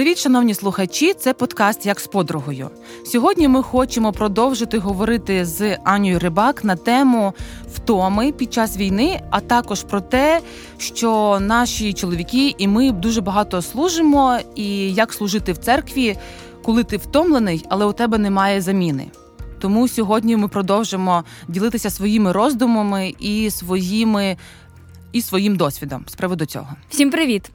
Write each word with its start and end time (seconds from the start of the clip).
Привіт, 0.00 0.18
шановні 0.18 0.54
слухачі! 0.54 1.14
Це 1.14 1.34
подкаст 1.34 1.86
як 1.86 2.00
з 2.00 2.06
подругою. 2.06 2.70
Сьогодні 3.06 3.48
ми 3.48 3.62
хочемо 3.62 4.12
продовжити 4.12 4.78
говорити 4.78 5.44
з 5.44 5.78
Анією 5.84 6.18
Рибак 6.18 6.64
на 6.64 6.76
тему 6.76 7.34
втоми 7.74 8.32
під 8.32 8.52
час 8.52 8.76
війни, 8.76 9.20
а 9.30 9.40
також 9.40 9.82
про 9.82 10.00
те, 10.00 10.40
що 10.78 11.38
наші 11.40 11.92
чоловіки 11.92 12.54
і 12.58 12.68
ми 12.68 12.92
дуже 12.92 13.20
багато 13.20 13.62
служимо, 13.62 14.38
і 14.54 14.92
як 14.92 15.12
служити 15.12 15.52
в 15.52 15.58
церкві, 15.58 16.16
коли 16.62 16.84
ти 16.84 16.96
втомлений, 16.96 17.64
але 17.68 17.84
у 17.84 17.92
тебе 17.92 18.18
немає 18.18 18.60
заміни. 18.60 19.06
Тому 19.58 19.88
сьогодні 19.88 20.36
ми 20.36 20.48
продовжимо 20.48 21.24
ділитися 21.48 21.90
своїми 21.90 22.32
роздумами 22.32 23.14
і 23.18 23.50
своїми 23.50 24.36
і 25.12 25.22
своїм 25.22 25.56
досвідом 25.56 26.04
з 26.06 26.14
приводу 26.14 26.46
цього. 26.46 26.68
Всім 26.88 27.10
привіт! 27.10 27.50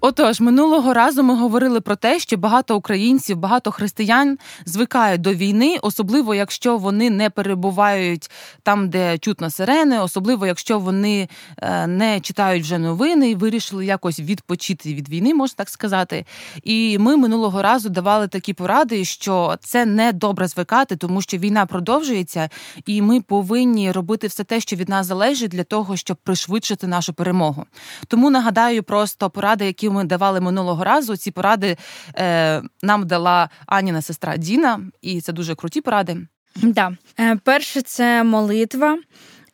Отож, 0.00 0.40
минулого 0.40 0.94
разу 0.94 1.22
ми 1.22 1.34
говорили 1.34 1.80
про 1.80 1.96
те, 1.96 2.18
що 2.18 2.36
багато 2.36 2.76
українців, 2.76 3.36
багато 3.36 3.70
християн 3.70 4.38
звикають 4.64 5.20
до 5.20 5.34
війни, 5.34 5.76
особливо 5.82 6.34
якщо 6.34 6.76
вони 6.76 7.10
не 7.10 7.30
перебувають 7.30 8.30
там, 8.62 8.88
де 8.88 9.18
чутно 9.18 9.50
сирени, 9.50 10.00
особливо 10.00 10.46
якщо 10.46 10.78
вони 10.78 11.28
е, 11.58 11.86
не 11.86 12.20
читають 12.20 12.62
вже 12.62 12.78
новини 12.78 13.30
і 13.30 13.34
вирішили 13.34 13.86
якось 13.86 14.20
відпочити 14.20 14.94
від 14.94 15.08
війни, 15.08 15.34
можна 15.34 15.54
так 15.56 15.68
сказати. 15.68 16.24
І 16.62 16.98
ми 16.98 17.16
минулого 17.16 17.62
разу 17.62 17.88
давали 17.88 18.28
такі 18.28 18.52
поради, 18.52 19.04
що 19.04 19.56
це 19.60 19.86
не 19.86 20.12
добре 20.12 20.48
звикати, 20.48 20.96
тому 20.96 21.22
що 21.22 21.36
війна 21.36 21.66
продовжується, 21.66 22.48
і 22.86 23.02
ми 23.02 23.20
повинні 23.20 23.92
робити 23.92 24.26
все 24.26 24.44
те, 24.44 24.60
що 24.60 24.76
від 24.76 24.88
нас 24.88 25.06
залежить, 25.06 25.50
для 25.50 25.64
того, 25.64 25.96
щоб 25.96 26.16
пришвидшити 26.16 26.86
нашу 26.86 27.12
перемогу. 27.12 27.66
Тому 28.08 28.30
нагадаю 28.30 28.82
просто 28.82 29.30
поради, 29.30 29.66
які 29.66 29.88
ми 29.96 30.04
давали 30.04 30.40
минулого 30.40 30.84
разу. 30.84 31.16
Ці 31.16 31.30
поради 31.30 31.76
е, 32.18 32.62
нам 32.82 33.06
дала 33.06 33.48
Аніна 33.66 34.02
сестра 34.02 34.36
Діна, 34.36 34.80
і 35.02 35.20
це 35.20 35.32
дуже 35.32 35.54
круті 35.54 35.80
поради. 35.80 36.16
Да. 36.62 36.92
Е, 37.20 37.36
перше, 37.44 37.82
це 37.82 38.24
молитва. 38.24 38.98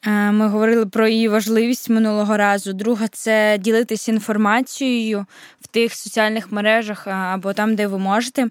Е, 0.06 0.10
ми 0.32 0.48
говорили 0.48 0.86
про 0.86 1.08
її 1.08 1.28
важливість 1.28 1.90
минулого 1.90 2.36
разу. 2.36 2.72
Друга 2.72 3.08
це 3.08 3.58
ділитися 3.58 4.12
інформацією 4.12 5.26
в 5.60 5.66
тих 5.66 5.94
соціальних 5.94 6.52
мережах 6.52 7.06
або 7.06 7.52
там, 7.52 7.74
де 7.74 7.86
ви 7.86 7.98
можете. 7.98 8.48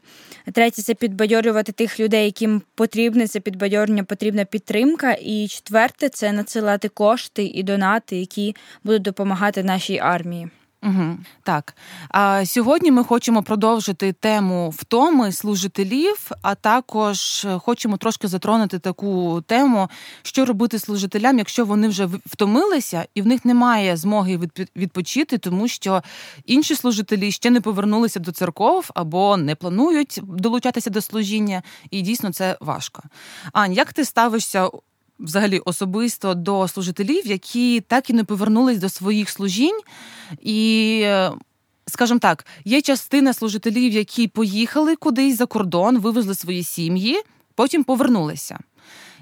Третє 0.53 0.81
це 0.81 0.93
підбадьорювати 0.93 1.71
тих 1.71 1.99
людей, 1.99 2.25
яким 2.25 2.61
потрібне 2.75 3.27
це 3.27 3.39
підбадьорення, 3.39 4.03
потрібна 4.03 4.45
підтримка. 4.45 5.11
І 5.21 5.47
четверте 5.47 6.09
це 6.09 6.31
надсилати 6.31 6.89
кошти 6.89 7.45
і 7.45 7.63
донати, 7.63 8.17
які 8.17 8.55
будуть 8.83 9.01
допомагати 9.01 9.63
нашій 9.63 9.99
армії. 9.99 10.49
Угу, 10.83 11.17
Так 11.43 11.75
а 12.09 12.45
сьогодні 12.45 12.91
ми 12.91 13.03
хочемо 13.03 13.43
продовжити 13.43 14.13
тему 14.13 14.69
втоми 14.69 15.31
служителів, 15.31 16.31
а 16.41 16.55
також 16.55 17.47
хочемо 17.59 17.97
трошки 17.97 18.27
затронути 18.27 18.79
таку 18.79 19.41
тему, 19.47 19.89
що 20.21 20.45
робити 20.45 20.79
служителям, 20.79 21.37
якщо 21.37 21.65
вони 21.65 21.87
вже 21.87 22.09
втомилися 22.25 23.05
і 23.15 23.21
в 23.21 23.27
них 23.27 23.45
немає 23.45 23.97
змоги 23.97 24.39
відпочити, 24.75 25.37
тому 25.37 25.67
що 25.67 26.03
інші 26.45 26.75
служителі 26.75 27.31
ще 27.31 27.49
не 27.49 27.61
повернулися 27.61 28.19
до 28.19 28.31
церков 28.31 28.89
або 28.95 29.37
не 29.37 29.55
планують 29.55 30.19
долучатися 30.23 30.89
до 30.89 31.01
служіння, 31.01 31.63
і 31.91 32.01
дійсно 32.01 32.33
це 32.33 32.57
важко. 32.61 33.03
Ань, 33.53 33.73
як 33.73 33.93
ти 33.93 34.05
ставишся 34.05 34.69
взагалі 35.21 35.59
особисто 35.59 36.33
до 36.33 36.67
служителів, 36.67 37.27
які 37.27 37.81
так 37.81 38.09
і 38.09 38.13
не 38.13 38.23
повернулись 38.23 38.77
до 38.77 38.89
своїх 38.89 39.29
служінь. 39.29 39.79
І, 40.41 41.05
скажімо 41.87 42.19
так, 42.19 42.45
є 42.65 42.81
частина 42.81 43.33
служителів, 43.33 43.91
які 43.91 44.27
поїхали 44.27 44.95
кудись 44.95 45.37
за 45.37 45.45
кордон, 45.45 45.97
вивезли 45.97 46.35
свої 46.35 46.63
сім'ї, 46.63 47.21
потім 47.55 47.83
повернулися. 47.83 48.59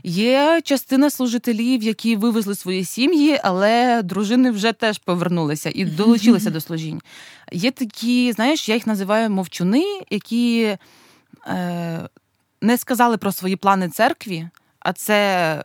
Є 0.04 0.62
частина 0.64 1.10
служителів, 1.10 1.84
які 1.84 2.16
вивезли 2.16 2.56
свої 2.56 2.86
сім'ї, 2.86 3.40
але 3.44 4.02
дружини 4.04 4.52
вже 4.52 4.74
теж 4.74 4.98
повернулися 4.98 5.72
і 5.76 5.86
долучилися 5.86 6.50
до 6.50 6.62
служінь. 6.62 7.02
Є 7.52 7.72
такі, 7.72 8.32
знаєш, 8.32 8.70
я 8.70 8.76
їх 8.76 8.88
називаю 8.88 9.30
мовчуни, 9.30 9.84
які 10.10 10.78
е, 11.48 12.10
не 12.62 12.78
сказали 12.78 13.18
про 13.18 13.32
свої 13.32 13.56
плани 13.56 13.90
церкві, 13.90 14.50
а 14.80 14.94
це, 14.94 15.64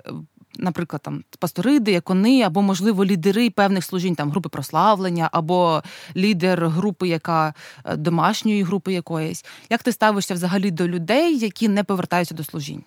наприклад, 0.58 1.02
там 1.02 1.24
пастори, 1.38 1.80
диякони, 1.80 2.42
або, 2.42 2.62
можливо, 2.62 3.04
лідери 3.04 3.50
певних 3.50 3.84
служінь, 3.84 4.14
там 4.14 4.30
групи 4.30 4.48
прославлення, 4.48 5.28
або 5.32 5.82
лідер 6.16 6.68
групи, 6.68 7.08
яка 7.08 7.54
е, 7.84 7.96
домашньої 7.96 8.62
групи 8.62 8.92
якоїсь. 8.92 9.44
Як 9.70 9.82
ти 9.82 9.92
ставишся 9.92 10.34
взагалі 10.34 10.70
до 10.70 10.88
людей, 10.88 11.38
які 11.38 11.68
не 11.68 11.84
повертаються 11.84 12.34
до 12.34 12.44
служінь? 12.44 12.84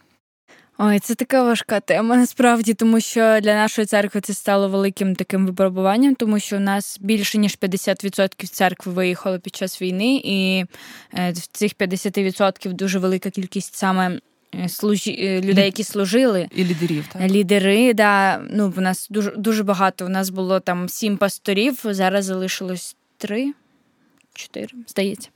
Ой, 0.79 0.99
це 0.99 1.15
така 1.15 1.43
важка 1.43 1.79
тема 1.79 2.15
насправді, 2.17 2.73
тому 2.73 2.99
що 2.99 3.19
для 3.19 3.55
нашої 3.55 3.85
церкви 3.85 4.21
це 4.21 4.33
стало 4.33 4.69
великим 4.69 5.15
таким 5.15 5.45
випробуванням, 5.45 6.15
тому 6.15 6.39
що 6.39 6.57
у 6.57 6.59
нас 6.59 6.97
більше 7.01 7.37
ніж 7.37 7.57
50% 7.57 8.47
церкви 8.47 8.91
виїхало 8.93 9.39
під 9.39 9.55
час 9.55 9.81
війни, 9.81 10.21
і 10.23 10.65
е, 11.13 11.31
в 11.31 11.47
цих 11.47 11.75
50% 11.75 12.73
дуже 12.73 12.99
велика 12.99 13.29
кількість 13.29 13.75
саме 13.75 14.19
служі... 14.67 15.17
Е, 15.19 15.41
людей, 15.41 15.65
які 15.65 15.83
служили. 15.83 16.47
І 16.55 16.63
лідерів, 16.63 17.07
так? 17.13 17.21
Лідери, 17.21 17.93
да. 17.93 18.41
Ну, 18.51 18.69
в 18.69 18.81
нас 18.81 19.07
дуже 19.09 19.31
дуже 19.31 19.63
багато. 19.63 20.05
У 20.05 20.09
нас 20.09 20.29
було 20.29 20.59
там 20.59 20.89
сім 20.89 21.17
пасторів, 21.17 21.79
зараз 21.83 22.25
залишилось 22.25 22.95
три, 23.17 23.53
чотири, 24.33 24.73
здається. 24.87 25.29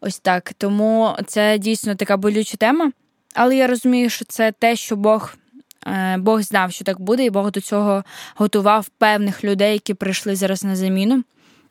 Ось 0.00 0.18
так. 0.18 0.52
Тому 0.58 1.16
це 1.26 1.58
дійсно 1.58 1.94
така 1.94 2.16
болюча 2.16 2.56
тема. 2.56 2.92
Але 3.34 3.56
я 3.56 3.66
розумію, 3.66 4.10
що 4.10 4.24
це 4.24 4.52
те, 4.52 4.76
що 4.76 4.96
Бог. 4.96 5.34
Е, 5.86 6.16
Бог 6.18 6.42
знав, 6.42 6.72
що 6.72 6.84
так 6.84 7.00
буде, 7.00 7.24
і 7.24 7.30
Бог 7.30 7.50
до 7.50 7.60
цього 7.60 8.04
готував 8.34 8.88
певних 8.88 9.44
людей, 9.44 9.72
які 9.72 9.94
прийшли 9.94 10.36
зараз 10.36 10.64
на 10.64 10.76
заміну. 10.76 11.24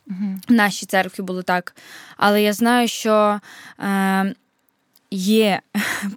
Угу. 0.08 0.40
В 0.48 0.52
нашій 0.52 0.86
церкві 0.86 1.24
було 1.24 1.42
так. 1.42 1.75
Але 2.18 2.44
я 2.44 2.54
знаю, 2.54 2.88
що 2.88 3.40
е, 3.80 4.34
Є 5.12 5.62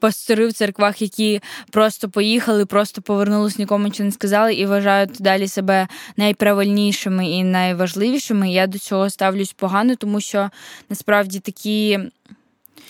пастори 0.01 0.47
в 0.47 0.53
церквах, 0.53 1.03
які 1.03 1.41
просто 1.71 2.09
поїхали, 2.09 2.67
просто 2.67 3.03
повернулись, 3.03 3.59
нікому 3.59 3.85
нічого 3.85 4.05
не 4.05 4.13
сказали 4.13 4.55
і 4.55 4.67
вважають 4.67 5.17
далі 5.21 5.49
себе 5.49 5.89
найправильнішими 6.17 7.31
і 7.31 7.45
найважливішими. 7.45 8.53
Я 8.53 8.67
до 8.67 8.79
цього 8.79 9.11
ставлюсь 9.11 9.53
погано, 9.53 9.97
тому 9.97 10.21
що 10.21 10.51
насправді 10.89 11.41
такі 11.41 11.99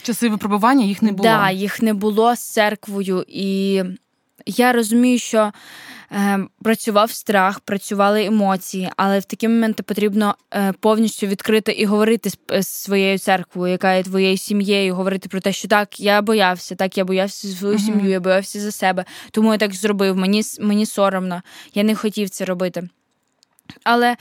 часи 0.03 0.29
випробування 0.29 0.85
їх 0.85 1.03
не 1.03 1.13
було. 1.13 1.29
Так, 1.29 1.41
да, 1.41 1.51
їх 1.51 1.83
не 1.83 1.95
було 1.95 2.37
з 2.37 2.41
церквою, 2.41 3.25
і 3.29 3.83
я 4.47 4.73
розумію, 4.73 5.19
що 5.19 5.53
е, 6.13 6.39
працював 6.63 7.11
страх, 7.11 7.61
працювали 7.61 8.25
емоції, 8.25 8.91
але 8.97 9.19
в 9.19 9.25
такі 9.25 9.49
моменти 9.49 9.83
потрібно 9.83 10.35
е, 10.55 10.73
повністю 10.81 11.27
відкрити 11.27 11.73
і 11.73 11.85
говорити 11.85 12.31
з, 12.31 12.39
з 12.63 12.69
своєю 12.69 13.19
церквою, 13.19 13.73
яка 13.73 13.95
є 13.95 14.03
твоєю 14.03 14.37
сім'єю, 14.37 14.95
говорити 14.95 15.29
про 15.29 15.41
те, 15.41 15.53
що 15.53 15.69
так, 15.69 16.01
я 16.01 16.23
боявся, 16.23 16.75
так, 16.75 16.99
я 16.99 17.05
боявся 17.05 17.49
за 17.49 17.57
свою 17.57 17.75
uh-huh. 17.75 17.87
сім'ю, 17.87 18.11
я 18.11 18.21
боявся 18.21 18.61
за 18.61 18.73
себе, 18.73 19.05
тому 19.31 19.53
я 19.53 19.59
так 19.59 19.75
зробив. 19.75 20.17
Мені 20.17 20.43
мені 20.61 20.87
соромно, 20.87 21.43
я 21.75 21.83
не 21.83 21.95
хотів 21.95 22.31
це 22.31 22.45
робити. 22.45 22.89
Але 23.85 24.17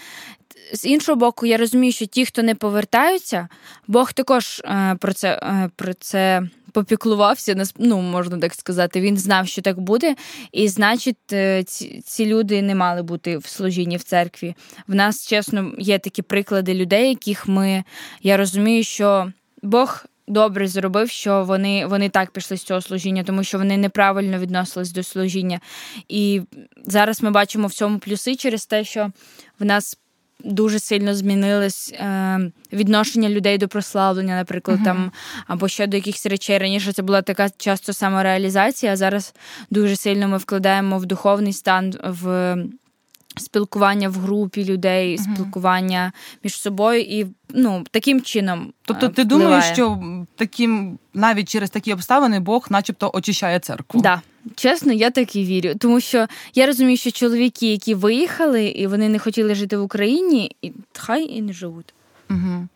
з 0.74 0.86
іншого 0.86 1.16
боку, 1.16 1.46
я 1.46 1.58
розумію, 1.58 1.94
що 1.94 2.06
ті, 2.06 2.26
хто 2.26 2.44
не 2.44 2.56
повертаються, 2.56 3.48
Бог 3.88 4.14
також 4.14 4.60
е, 4.60 4.96
про 5.00 5.14
це 5.14 5.30
е, 5.30 5.70
про 5.76 5.94
це 5.94 6.42
попіклувався, 6.72 7.66
ну, 7.78 8.02
можна 8.02 8.38
так 8.38 8.54
сказати. 8.54 9.02
Він 9.02 9.18
знав, 9.18 9.48
що 9.48 9.62
так 9.62 9.80
буде, 9.80 10.16
і 10.52 10.68
значить, 10.68 11.34
е, 11.34 11.64
ці, 11.64 12.02
ці 12.06 12.26
люди 12.26 12.62
не 12.62 12.76
мали 12.76 13.04
бути 13.04 13.38
в 13.38 13.46
служінні 13.46 13.98
в 13.98 14.04
церкві. 14.04 14.56
В 14.88 14.96
нас, 14.96 15.28
чесно, 15.28 15.72
є 15.78 16.00
такі 16.00 16.22
приклади 16.22 16.74
людей, 16.74 17.10
яких 17.10 17.48
ми. 17.48 17.84
Я 18.24 18.38
розумію, 18.38 18.84
що 18.84 19.32
Бог. 19.62 20.06
Добре 20.30 20.68
зробив, 20.68 21.10
що 21.10 21.44
вони 21.44 21.86
вони 21.86 22.10
так 22.10 22.32
пішли 22.32 22.58
з 22.58 22.64
цього 22.64 22.82
служіння, 22.82 23.24
тому 23.24 23.44
що 23.44 23.58
вони 23.58 23.78
неправильно 23.78 24.40
відносились 24.40 24.92
до 24.92 25.04
служіння. 25.04 25.60
І 26.10 26.42
зараз 26.86 27.24
ми 27.24 27.32
бачимо 27.32 27.68
в 27.68 27.74
цьому 27.74 28.00
плюси 28.00 28.36
через 28.36 28.66
те, 28.66 28.84
що 28.84 29.12
в 29.60 29.66
нас 29.66 29.98
дуже 30.44 30.80
сильно 30.80 31.16
змінилось 31.16 31.94
е, 31.94 32.40
відношення 32.74 33.30
людей 33.30 33.58
до 33.58 33.68
прославлення, 33.68 34.36
наприклад, 34.36 34.80
uh-huh. 34.80 34.86
там 34.86 35.12
або 35.48 35.68
ще 35.68 35.88
до 35.88 35.98
якихось 35.98 36.26
речей. 36.26 36.58
Раніше 36.58 36.94
це 36.94 37.02
була 37.02 37.22
така 37.22 37.50
часто 37.58 37.94
самореалізація, 37.94 38.92
а 38.92 38.96
зараз 38.96 39.34
дуже 39.70 39.96
сильно 39.96 40.28
ми 40.28 40.38
вкладаємо 40.38 40.98
в 40.98 41.06
духовний 41.06 41.54
стан 41.54 41.94
в. 42.04 42.56
Спілкування 43.40 44.10
в 44.10 44.14
групі 44.14 44.66
людей, 44.66 45.18
uh-huh. 45.18 45.34
спілкування 45.34 46.12
між 46.44 46.62
собою 46.62 47.02
і 47.02 47.28
ну 47.50 47.84
таким 47.92 48.22
чином. 48.22 48.74
Тобто, 48.82 49.10
ти 49.10 49.24
впливає. 49.24 49.46
думаєш, 49.46 49.66
що 49.74 50.00
таким 50.36 51.00
навіть 51.14 51.50
через 51.50 51.70
такі 51.70 51.94
обставини 51.94 52.40
Бог, 52.40 52.68
начебто, 52.70 53.12
очищає 53.14 53.60
церкву? 53.60 54.02
Да. 54.02 54.22
Чесно, 54.56 54.94
я 54.94 55.12
так 55.12 55.36
і 55.36 55.46
вірю. 55.46 55.76
Тому 55.80 56.00
що 56.00 56.28
я 56.56 56.66
розумію, 56.66 56.98
що 56.98 57.12
чоловіки, 57.12 57.72
які 57.72 57.94
виїхали 57.94 58.66
і 58.66 58.88
вони 58.88 59.10
не 59.10 59.20
хотіли 59.20 59.56
жити 59.56 59.78
в 59.78 59.84
Україні, 59.84 60.56
і 60.62 60.72
хай 60.94 61.24
і 61.24 61.42
не 61.42 61.54
живуть. 61.54 61.94
Угу. 62.30 62.68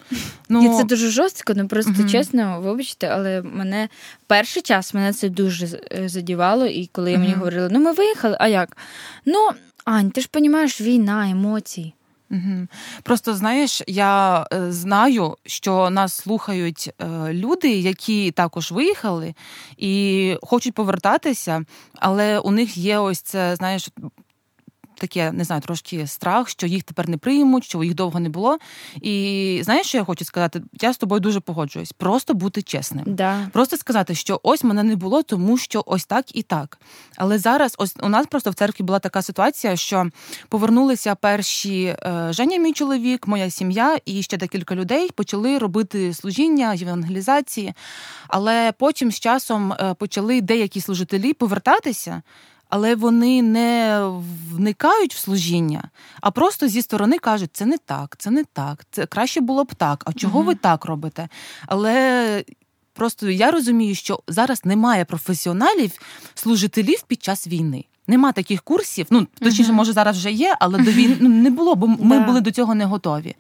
Ну, 0.50 0.78
Це 0.78 0.84
дуже 0.84 1.10
жорстко, 1.10 1.54
ну 1.56 1.68
просто 1.68 1.94
угу. 2.00 2.10
чесно, 2.10 2.62
вибачте, 2.62 3.08
але 3.08 3.42
мене 3.42 3.90
перший 4.28 4.62
час 4.62 4.94
мене 4.94 5.14
це 5.14 5.30
дуже 5.30 5.80
е, 5.92 6.10
задівало, 6.10 6.66
і 6.66 6.90
коли 6.92 7.12
угу. 7.12 7.20
мені 7.20 7.34
говорили, 7.34 7.70
ну 7.72 7.80
ми 7.80 7.92
виїхали, 7.92 8.38
а 8.40 8.48
як? 8.48 8.78
Ну, 9.26 9.50
Ань, 9.86 10.12
ти 10.12 10.22
ж 10.22 10.30
розумієш, 10.34 10.82
війна, 10.82 11.30
емоції. 11.30 11.94
Просто 13.04 13.34
знаєш, 13.34 13.82
я 13.88 14.46
е, 14.54 14.72
знаю, 14.72 15.38
що 15.46 15.90
нас 15.90 16.14
слухають 16.14 16.92
е, 17.02 17.34
люди, 17.34 17.70
які 17.70 18.32
також 18.32 18.72
виїхали 18.72 19.34
і 19.78 20.36
хочуть 20.42 20.74
повертатися, 20.74 21.66
але 21.96 22.40
у 22.40 22.52
них 22.52 22.78
є 22.78 22.98
ось 22.98 23.22
це, 23.22 23.56
знаєш, 23.56 23.90
таке, 24.98 25.32
не 25.32 25.44
знаю, 25.44 25.62
трошки 25.62 26.08
страх, 26.08 26.50
що 26.50 26.68
їх 26.68 26.84
тепер 26.84 27.10
не 27.10 27.18
приймуть, 27.18 27.64
що 27.64 27.84
їх 27.84 27.94
довго 27.94 28.20
не 28.20 28.30
було. 28.30 28.58
І 29.02 29.60
знаєш, 29.64 29.88
що 29.88 29.98
я 29.98 30.04
хочу 30.04 30.26
сказати? 30.26 30.62
Я 30.82 30.94
з 30.94 30.98
тобою 30.98 31.20
дуже 31.22 31.40
погоджуюсь. 31.40 31.92
Просто 31.92 32.34
бути 32.34 32.62
чесним. 32.62 33.04
Да. 33.08 33.48
Просто 33.52 33.78
сказати, 33.78 34.16
що 34.16 34.40
ось 34.44 34.64
мене 34.64 34.84
не 34.84 34.96
було, 34.96 35.24
тому 35.24 35.58
що 35.58 35.84
ось 35.86 36.06
так 36.06 36.36
і 36.36 36.42
так. 36.42 36.80
Але 37.18 37.38
зараз 37.38 37.76
ось 37.78 37.96
у 38.02 38.10
нас 38.10 38.28
просто 38.28 38.50
в 38.50 38.54
церкві 38.54 38.84
була 38.84 39.00
така 39.00 39.22
ситуація, 39.22 39.76
що 39.76 40.10
повернулися 40.50 41.16
перші 41.16 41.84
е, 41.84 42.28
Женя, 42.30 42.58
мій 42.58 42.74
чоловік, 42.74 43.28
моя 43.28 43.50
сім'я 43.50 43.98
і 44.06 44.22
ще 44.24 44.38
декілька 44.38 44.76
людей 44.76 45.10
почали 45.16 45.58
робити 45.58 46.14
служіння, 46.14 46.74
євангелізації. 46.74 47.74
Але 48.28 48.72
потім 48.72 49.12
з 49.12 49.20
часом 49.20 49.74
е, 49.74 49.94
почали 49.94 50.42
деякі 50.42 50.82
служителі 50.82 51.34
повертатися 51.34 52.22
але 52.74 52.96
вони 52.96 53.42
не 53.42 54.02
вникають 54.52 55.14
в 55.14 55.18
служіння, 55.18 55.90
а 56.22 56.32
просто 56.32 56.68
зі 56.68 56.82
сторони 56.82 57.20
кажуть, 57.20 57.50
це 57.54 57.66
не 57.66 57.78
так, 57.78 58.16
це 58.20 58.32
не 58.32 58.44
так, 58.44 58.86
це 58.92 59.06
краще 59.06 59.42
було 59.42 59.64
б 59.64 59.76
так. 59.76 60.04
А 60.06 60.14
чого 60.14 60.40
угу. 60.40 60.48
ви 60.48 60.56
так 60.56 60.86
робите? 60.86 61.30
Але 61.68 62.44
просто 62.94 63.30
я 63.30 63.52
розумію, 63.52 63.96
що 63.96 64.20
зараз 64.28 64.66
немає 64.66 65.06
професіоналів, 65.06 65.92
служителів 66.36 67.02
під 67.08 67.24
час 67.24 67.48
війни. 67.48 67.86
Нема 68.08 68.32
таких 68.32 68.62
курсів. 68.62 69.08
Ну 69.10 69.28
точніше, 69.40 69.72
uh-huh. 69.72 69.76
може 69.76 69.94
зараз 69.94 70.18
вже 70.18 70.32
є, 70.32 70.56
але 70.60 70.80
до 70.80 70.92
війни 70.92 71.18
ну, 71.20 71.30
не 71.30 71.50
було, 71.50 71.76
бо 71.76 71.88
ми 71.88 72.20
були 72.26 72.42
до 72.42 72.52
цього 72.52 72.76
не 72.76 72.86
готові. 72.86 73.36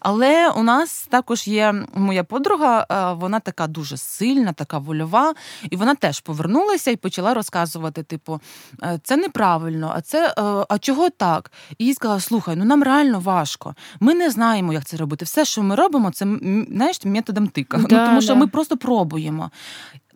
Але 0.00 0.50
у 0.50 0.62
нас 0.62 1.06
також 1.10 1.48
є 1.48 1.74
моя 1.94 2.24
подруга, 2.24 2.86
вона 3.18 3.40
така 3.40 3.66
дуже 3.66 3.96
сильна, 3.96 4.52
така 4.52 4.78
вольова, 4.78 5.34
і 5.70 5.76
вона 5.76 5.94
теж 5.94 6.20
повернулася 6.20 6.90
і 6.90 6.96
почала 6.96 7.34
розказувати: 7.34 8.02
типу, 8.02 8.40
«Е, 8.82 9.00
це 9.02 9.16
неправильно, 9.16 9.92
а 9.96 10.00
це 10.00 10.26
е, 10.26 10.32
а 10.68 10.78
чого 10.78 11.10
так? 11.10 11.52
І 11.78 11.84
їй 11.84 11.94
сказала: 11.94 12.20
слухай, 12.20 12.56
ну 12.56 12.64
нам 12.64 12.82
реально 12.82 13.20
важко. 13.20 13.74
Ми 14.00 14.14
не 14.14 14.30
знаємо, 14.30 14.72
як 14.72 14.84
це 14.84 14.96
робити. 14.96 15.24
Все, 15.24 15.44
що 15.44 15.62
ми 15.62 15.74
робимо, 15.74 16.10
це 16.10 16.26
знаєш, 16.70 17.04
методом 17.04 17.48
тика. 17.48 17.78
Ну, 17.78 17.86
да, 17.88 18.00
ну, 18.00 18.06
Тому 18.06 18.22
що 18.22 18.36
ми 18.36 18.46
просто 18.46 18.76
пробуємо. 18.76 19.50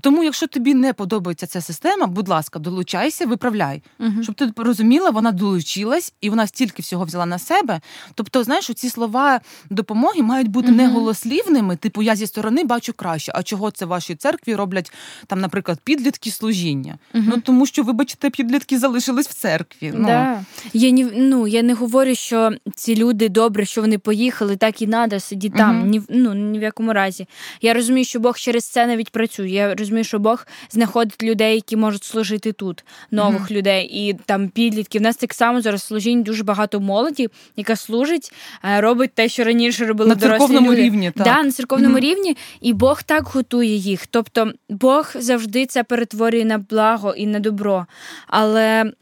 Тому, 0.04 0.24
якщо 0.24 0.46
тобі 0.46 0.74
не 0.74 0.92
подобається 0.92 1.46
ця 1.46 1.60
система, 1.60 2.06
будь 2.06 2.28
ласка, 2.28 2.58
долучайся, 2.58 3.26
виправляй, 3.26 3.82
uh 4.00 4.22
щоб 4.22 4.34
ти 4.34 4.52
розуміла, 4.56 5.10
вона 5.10 5.32
долучилась 5.32 6.12
і 6.20 6.30
вона 6.30 6.46
стільки 6.46 6.82
всього 6.82 7.04
взяла 7.04 7.26
на 7.26 7.38
себе. 7.38 7.80
Тобто, 8.14 8.44
знаєш, 8.44 8.70
ці 8.76 8.90
слова 8.90 9.40
допомоги 9.70 10.22
мають 10.22 10.48
бути 10.48 10.68
uh 10.68 10.76
не 10.76 10.88
голослівними, 10.88 11.76
типу 11.76 12.02
я 12.02 12.16
зі 12.16 12.26
сторони 12.26 12.64
бачу 12.64 12.92
краще. 12.92 13.32
А 13.34 13.42
чого 13.42 13.70
це 13.70 13.84
в 13.84 13.88
вашій 13.88 14.14
церкві 14.14 14.54
роблять 14.54 14.92
там, 15.26 15.40
наприклад, 15.40 15.78
підлітки 15.84 16.30
служіння? 16.30 16.98
uh 17.14 17.24
Ну 17.28 17.40
тому 17.40 17.66
що, 17.66 17.82
вибачте, 17.82 18.30
підлітки 18.30 18.78
залишились 18.78 19.28
в 19.28 19.34
церкві. 19.34 19.92
Ну 19.94 20.06
да. 20.06 20.44
я 20.72 20.90
ні, 20.90 21.04
ну 21.14 21.46
я 21.46 21.62
не 21.62 21.74
говорю, 21.74 22.14
що 22.14 22.52
ці 22.74 22.96
люди 22.96 23.28
добре, 23.28 23.64
що 23.64 23.80
вони 23.80 23.98
поїхали, 23.98 24.56
так 24.56 24.82
і 24.82 24.86
треба 24.86 25.20
сидіти 25.20 25.58
там. 25.58 25.88
Ні 25.88 26.02
ну 26.08 26.34
ні 26.34 26.58
в 26.58 26.62
якому 26.62 26.92
разі. 26.92 27.26
Я 27.62 27.74
розумію, 27.74 28.04
що 28.04 28.20
Бог 28.20 28.36
через 28.38 28.64
це 28.64 28.86
навіть 28.86 29.10
працює. 29.10 29.48
Я 29.48 29.74
розумію, 29.74 29.93
розумію, 29.94 30.04
що 30.04 30.18
Бог 30.18 30.46
знаходить 30.70 31.22
людей, 31.22 31.54
які 31.54 31.76
можуть 31.76 32.04
служити 32.04 32.52
тут, 32.52 32.84
нових 33.10 33.42
mm-hmm. 33.42 33.54
людей 33.54 33.84
і 33.86 34.14
там 34.26 34.48
підлітків. 34.48 35.00
У 35.00 35.04
нас 35.04 35.16
так 35.16 35.34
само 35.34 35.60
зараз 35.60 35.82
служінь 35.82 36.22
дуже 36.22 36.44
багато 36.44 36.80
молоді, 36.80 37.28
яка 37.56 37.76
служить, 37.76 38.32
е, 38.64 38.80
робить 38.80 39.14
те, 39.14 39.28
що 39.28 39.44
раніше 39.44 39.86
робили 39.86 40.08
на 40.08 40.14
дорослі 40.14 40.38
церковному 40.38 40.70
люди. 40.70 40.82
рівні. 40.82 41.10
Так. 41.10 41.24
Да, 41.24 41.42
на 41.42 41.52
церковному 41.52 41.96
mm-hmm. 41.96 42.00
рівні, 42.00 42.36
і 42.60 42.72
Бог 42.72 43.02
так 43.02 43.24
готує 43.24 43.76
їх. 43.76 44.06
Тобто 44.06 44.52
Бог 44.68 45.10
завжди 45.14 45.66
це 45.66 45.84
перетворює 45.84 46.44
на 46.44 46.58
благо 46.58 47.14
і 47.14 47.26
на 47.26 47.40
добро. 47.40 47.86
Але 48.26 48.92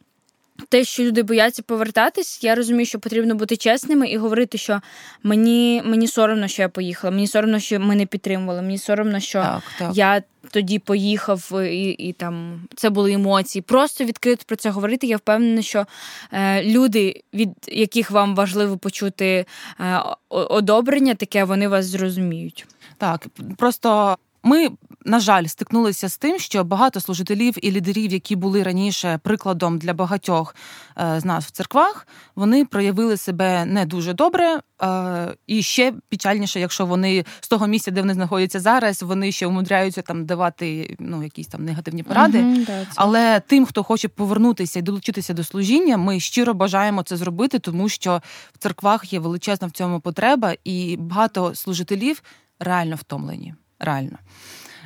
те, 0.69 0.85
що 0.85 1.03
люди 1.03 1.23
бояться 1.23 1.63
повертатись, 1.63 2.45
я 2.45 2.55
розумію, 2.55 2.87
що 2.87 2.99
потрібно 2.99 3.35
бути 3.35 3.57
чесними 3.57 4.09
і 4.09 4.17
говорити, 4.17 4.59
що 4.59 4.81
мені 5.23 5.83
мені 5.85 6.07
соромно, 6.07 6.49
що 6.49 6.63
я 6.63 6.69
поїхала, 6.69 7.11
мені 7.11 7.27
соромно, 7.27 7.59
що 7.59 7.81
ми 7.81 7.97
не 7.97 8.07
підтримували, 8.07 8.63
мені 8.63 8.79
соромно, 8.79 9.21
що 9.21 9.41
так, 9.41 9.63
так. 9.79 9.97
я 9.97 10.23
тоді 10.51 10.79
поїхав, 10.79 11.63
і 11.63 11.91
і 11.91 12.13
там 12.13 12.61
це 12.75 12.91
були 12.91 13.13
емоції. 13.13 13.63
Просто 13.63 14.05
відкрито 14.05 14.45
про 14.47 14.57
це 14.57 14.71
говорити. 14.71 15.07
Я 15.07 15.17
впевнена, 15.17 15.63
що 15.63 15.87
е, 16.33 16.65
люди, 16.65 17.23
від 17.35 17.51
яких 17.69 18.11
вам 18.11 18.35
важливо 18.35 18.79
почути 18.79 19.47
е, 19.81 20.01
одобрення, 20.29 21.15
таке 21.15 21.45
вони 21.45 21.69
вас 21.69 21.87
зрозуміють. 21.87 22.67
Так, 22.99 23.27
просто 23.57 24.17
ми, 24.43 24.69
на 25.05 25.21
жаль, 25.21 25.45
стикнулися 25.45 26.09
з 26.09 26.17
тим, 26.17 26.39
що 26.39 26.65
багато 26.65 27.01
служителів 27.01 27.55
і 27.63 27.71
лідерів, 27.71 28.13
які 28.13 28.37
були 28.37 28.63
раніше 28.63 29.21
прикладом 29.23 29.79
для 29.79 29.95
багатьох 29.95 30.57
е, 30.99 31.21
з 31.21 31.25
нас 31.25 31.45
в 31.47 31.51
церквах, 31.51 32.07
вони 32.37 32.65
проявили 32.65 33.17
себе 33.17 33.65
не 33.65 33.87
дуже 33.87 34.13
добре. 34.13 34.61
Е, 34.83 35.35
і 35.47 35.63
ще 35.63 35.93
печальніше, 36.09 36.61
якщо 36.61 36.87
вони 36.87 37.25
з 37.41 37.49
того 37.49 37.67
місця, 37.67 37.91
де 37.91 38.01
вони 38.01 38.15
знаходяться 38.15 38.61
зараз, 38.61 39.03
вони 39.03 39.33
ще 39.33 39.47
умудряються 39.47 40.03
там 40.03 40.27
давати 40.27 40.97
ну, 40.99 41.23
якісь 41.23 41.47
там 41.47 41.65
негативні 41.65 42.03
поради. 42.03 42.43
да, 42.67 42.87
Але 42.95 43.41
тим, 43.47 43.67
хто 43.67 43.83
хоче 43.83 44.09
повернутися 44.09 44.79
і 44.79 44.83
долучитися 44.83 45.35
до 45.35 45.45
служіння, 45.45 45.97
ми 45.97 46.21
щиро 46.21 46.55
бажаємо 46.55 47.03
це 47.03 47.17
зробити, 47.17 47.59
тому 47.59 47.89
що 47.89 48.23
в 48.55 48.59
церквах 48.59 49.13
є 49.13 49.19
величезна 49.19 49.69
в 49.69 49.71
цьому 49.71 50.01
потреба, 50.01 50.55
і 50.65 50.97
багато 50.97 51.55
служителів 51.55 52.23
реально 52.59 52.97
втомлені 52.97 53.55
реально. 53.83 54.19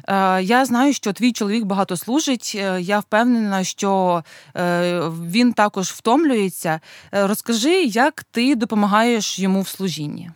Е, 0.08 0.42
я 0.42 0.64
знаю, 0.64 0.92
що 0.92 1.12
твій 1.12 1.32
чоловік 1.32 1.64
багато 1.64 1.96
служить. 1.96 2.52
Е, 2.56 2.80
я 2.80 2.98
впевнена, 2.98 3.64
що 3.64 4.22
е, 4.56 5.00
він 5.30 5.52
також 5.52 5.88
втомлюється. 5.88 6.80
Розкажи, 7.12 7.82
як 7.82 8.24
ти 8.30 8.54
допомагаєш 8.54 9.38
йому 9.38 9.60
в 9.60 9.68
служінні? 9.68 10.30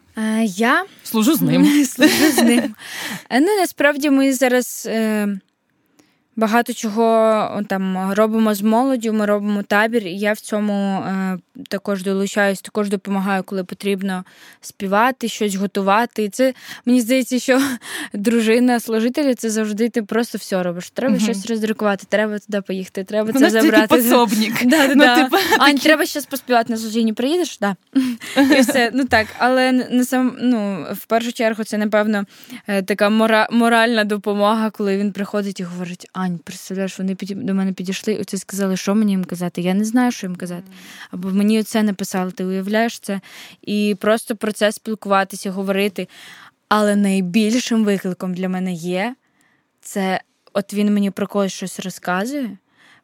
Я 0.45 0.85
служу 1.03 1.35
з 1.35 1.43
ним. 1.43 1.85
Служу 1.85 2.33
з 2.33 2.43
ним. 2.43 2.75
Ну 3.31 3.57
насправді 3.57 4.11
ми 4.11 4.33
зараз 4.33 4.89
Багато 6.41 6.73
чого 6.73 7.63
там 7.69 8.13
робимо 8.13 8.55
з 8.55 8.63
молоддю, 8.63 9.13
ми 9.13 9.27
робимо 9.27 9.63
табір, 9.63 10.07
і 10.07 10.19
я 10.19 10.33
в 10.33 10.41
цьому 10.41 10.73
е, 10.73 11.39
також 11.69 12.03
долучаюсь, 12.03 12.61
також 12.61 12.89
допомагаю, 12.89 13.43
коли 13.43 13.65
потрібно 13.65 14.25
співати, 14.61 15.29
щось 15.29 15.55
готувати. 15.55 16.25
І 16.25 16.29
це 16.29 16.55
мені 16.85 17.01
здається, 17.01 17.39
що 17.39 17.63
дружина 18.13 18.81
служителя 18.81 19.35
це 19.35 19.51
завжди 19.51 19.89
ти 19.89 20.03
просто 20.03 20.39
все 20.39 20.63
робиш. 20.63 20.91
Треба 20.91 21.15
угу. 21.15 21.25
щось 21.25 21.47
роздрукувати, 21.47 22.07
треба 22.09 22.39
туди 22.39 22.61
поїхати, 22.61 23.05
треба 23.05 23.33
це 23.33 23.51
забрати. 23.51 23.97
пособник. 23.97 24.55
Да, 24.71 24.89
да, 24.89 24.95
ну, 24.95 25.05
да. 25.05 25.25
Типу, 25.25 25.37
Ань, 25.59 25.73
такі... 25.73 25.79
треба 25.79 26.07
щось 26.07 26.27
поспівати 26.27 26.73
на 26.73 26.79
служінні. 26.79 27.13
Приїдеш? 27.13 27.59
Да. 27.59 27.77
І 28.57 28.61
все. 28.61 28.91
Ну 28.95 29.05
так, 29.05 29.27
але 29.39 29.73
не 29.73 30.05
сам 30.05 30.37
ну 30.41 30.87
в 30.93 31.05
першу 31.05 31.33
чергу 31.33 31.65
це 31.65 31.79
напевно 31.79 32.25
е, 32.67 32.83
така 32.83 33.11
мора... 33.11 33.49
моральна 33.53 34.05
допомога, 34.05 34.71
коли 34.71 34.99
він 34.99 35.13
приходить 35.13 35.61
і 35.61 35.63
говорить. 35.63 36.09
Ань, 36.13 36.39
представляєш, 36.39 36.99
вони 36.99 37.17
до 37.21 37.55
мене 37.55 37.73
підійшли 37.73 38.25
і 38.33 38.37
сказали, 38.37 38.77
що 38.77 38.95
мені 38.95 39.13
їм 39.13 39.25
казати. 39.25 39.61
Я 39.61 39.75
не 39.75 39.85
знаю, 39.85 40.13
що 40.13 40.27
їм 40.27 40.37
казати. 40.37 40.65
Або 41.11 41.29
мені 41.29 41.50
оце 41.59 41.83
написали, 41.83 42.31
ти 42.31 42.45
уявляєш 42.45 42.99
це? 42.99 43.21
І 43.63 43.97
просто 44.01 44.37
про 44.37 44.53
це 44.53 44.73
спілкуватися, 44.73 45.51
говорити. 45.51 46.09
Але 46.69 46.97
найбільшим 46.97 47.85
викликом 47.85 48.35
для 48.35 48.49
мене 48.49 48.73
є 48.73 49.15
це 49.81 50.21
от 50.53 50.75
він 50.75 50.95
мені 50.95 51.11
про 51.11 51.27
когось 51.27 51.53
щось 51.53 51.81
розказує 51.81 52.59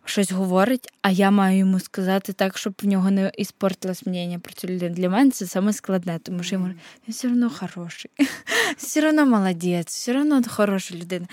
щось 0.09 0.33
говорить, 0.33 0.89
а 1.03 1.11
я 1.11 1.31
маю 1.31 1.59
йому 1.59 1.81
сказати 1.81 2.33
так, 2.33 2.59
щоб 2.59 2.75
в 2.83 2.87
нього 2.87 3.11
не 3.11 3.33
іспортилось 3.39 4.07
мнення 4.07 4.39
про 4.39 4.53
цю 4.53 4.69
людину. 4.69 4.95
Для 4.95 5.09
мене 5.11 5.31
це 5.31 5.47
саме 5.47 5.73
складне, 5.73 6.19
тому 6.23 6.43
що 6.43 6.55
йому 6.55 6.67
він 6.67 6.75
все 7.09 7.29
одно 7.29 7.51
хороший, 7.51 8.11
все 8.77 9.09
одно 9.09 9.27
молодець, 9.27 9.87
все 9.87 10.21
одно 10.21 10.43
хороша 10.49 10.95
людина. 10.95 11.27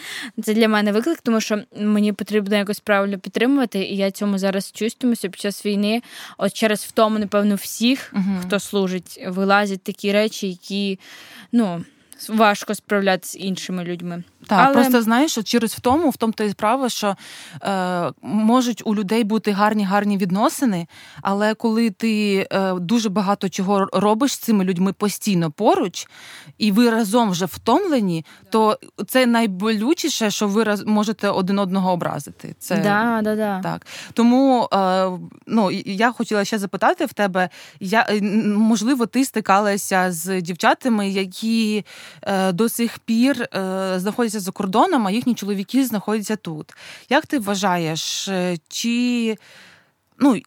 Це 0.43 0.53
для 0.53 0.67
мене 0.67 0.91
виклик, 0.91 1.21
тому 1.21 1.41
що 1.41 1.63
мені 1.79 2.13
потрібно 2.13 2.55
якось 2.55 2.79
правильно 2.79 3.19
підтримувати, 3.19 3.79
і 3.79 3.97
я 3.97 4.11
цьому 4.11 4.37
зараз 4.37 4.71
чувствуюся 4.71 5.29
під 5.29 5.39
час 5.39 5.65
війни. 5.65 6.01
От 6.37 6.53
через 6.53 6.83
втому, 6.83 7.19
напевно, 7.19 7.55
всіх, 7.55 8.13
uh-huh. 8.13 8.41
хто 8.41 8.59
служить, 8.59 9.23
вилазять 9.27 9.83
такі 9.83 10.11
речі, 10.11 10.47
які 10.47 10.99
ну 11.51 11.85
важко 12.29 12.75
справлятися 12.75 13.31
з 13.31 13.41
іншими 13.41 13.83
людьми. 13.83 14.23
Так, 14.47 14.65
Але... 14.67 14.73
просто 14.73 15.01
знаєш, 15.01 15.31
що 15.31 15.43
через 15.43 15.73
втому, 15.73 16.09
в 16.09 16.17
тому 16.17 16.33
то 16.33 16.43
і 16.43 16.49
справа, 16.49 16.89
що 16.89 17.15
е, 17.63 18.11
можуть 18.21 18.81
у 18.85 18.95
людей 18.95 19.23
бути 19.23 19.51
гарні 19.51 19.85
гарні 19.85 20.17
відносини, 20.17 20.87
але 21.21 21.53
коли 21.53 21.89
ти 21.89 22.47
е, 22.51 22.73
дуже 22.73 23.09
багато 23.09 23.49
чого 23.49 23.89
робиш 23.93 24.33
з 24.33 24.37
цими 24.37 24.63
людьми 24.63 24.93
постійно 24.93 25.51
поруч, 25.51 26.07
і 26.57 26.71
ви 26.71 26.89
разом 26.89 27.29
вже 27.29 27.45
втомлені, 27.45 28.25
то 28.49 28.79
це 29.07 29.25
найболючіше, 29.25 30.31
що 30.31 30.47
ви 30.47 30.63
раз 30.63 30.83
можете 30.85 31.29
один 31.29 31.59
одного 31.59 31.91
образити. 31.91 32.55
Це 32.59 32.77
да, 32.77 33.21
да, 33.23 33.35
да. 33.35 33.59
так. 33.59 33.87
Тому 34.13 34.69
е, 34.73 35.09
ну 35.47 35.71
я 35.85 36.11
хотіла 36.11 36.45
ще 36.45 36.57
запитати 36.57 37.05
в 37.05 37.13
тебе, 37.13 37.49
я 37.79 38.05
е, 38.09 38.21
можливо, 38.57 39.05
ти 39.05 39.25
стикалася 39.25 40.11
з 40.11 40.41
дівчатами, 40.41 41.09
які 41.09 41.85
е, 42.21 42.51
до 42.51 42.69
сих 42.69 42.99
пір 42.99 43.41
е, 43.41 43.99
знаходяться 44.33 44.39
за 44.39 44.51
кордоном, 44.51 45.07
а 45.07 45.11
їхні 45.11 45.35
чоловіки 45.35 45.85
знаходяться 45.85 46.35
тут. 46.35 46.73
Як 47.09 47.25
ти 47.25 47.39
вважаєш, 47.39 48.27
е, 48.27 48.57
чи 48.67 49.37
ну 50.19 50.41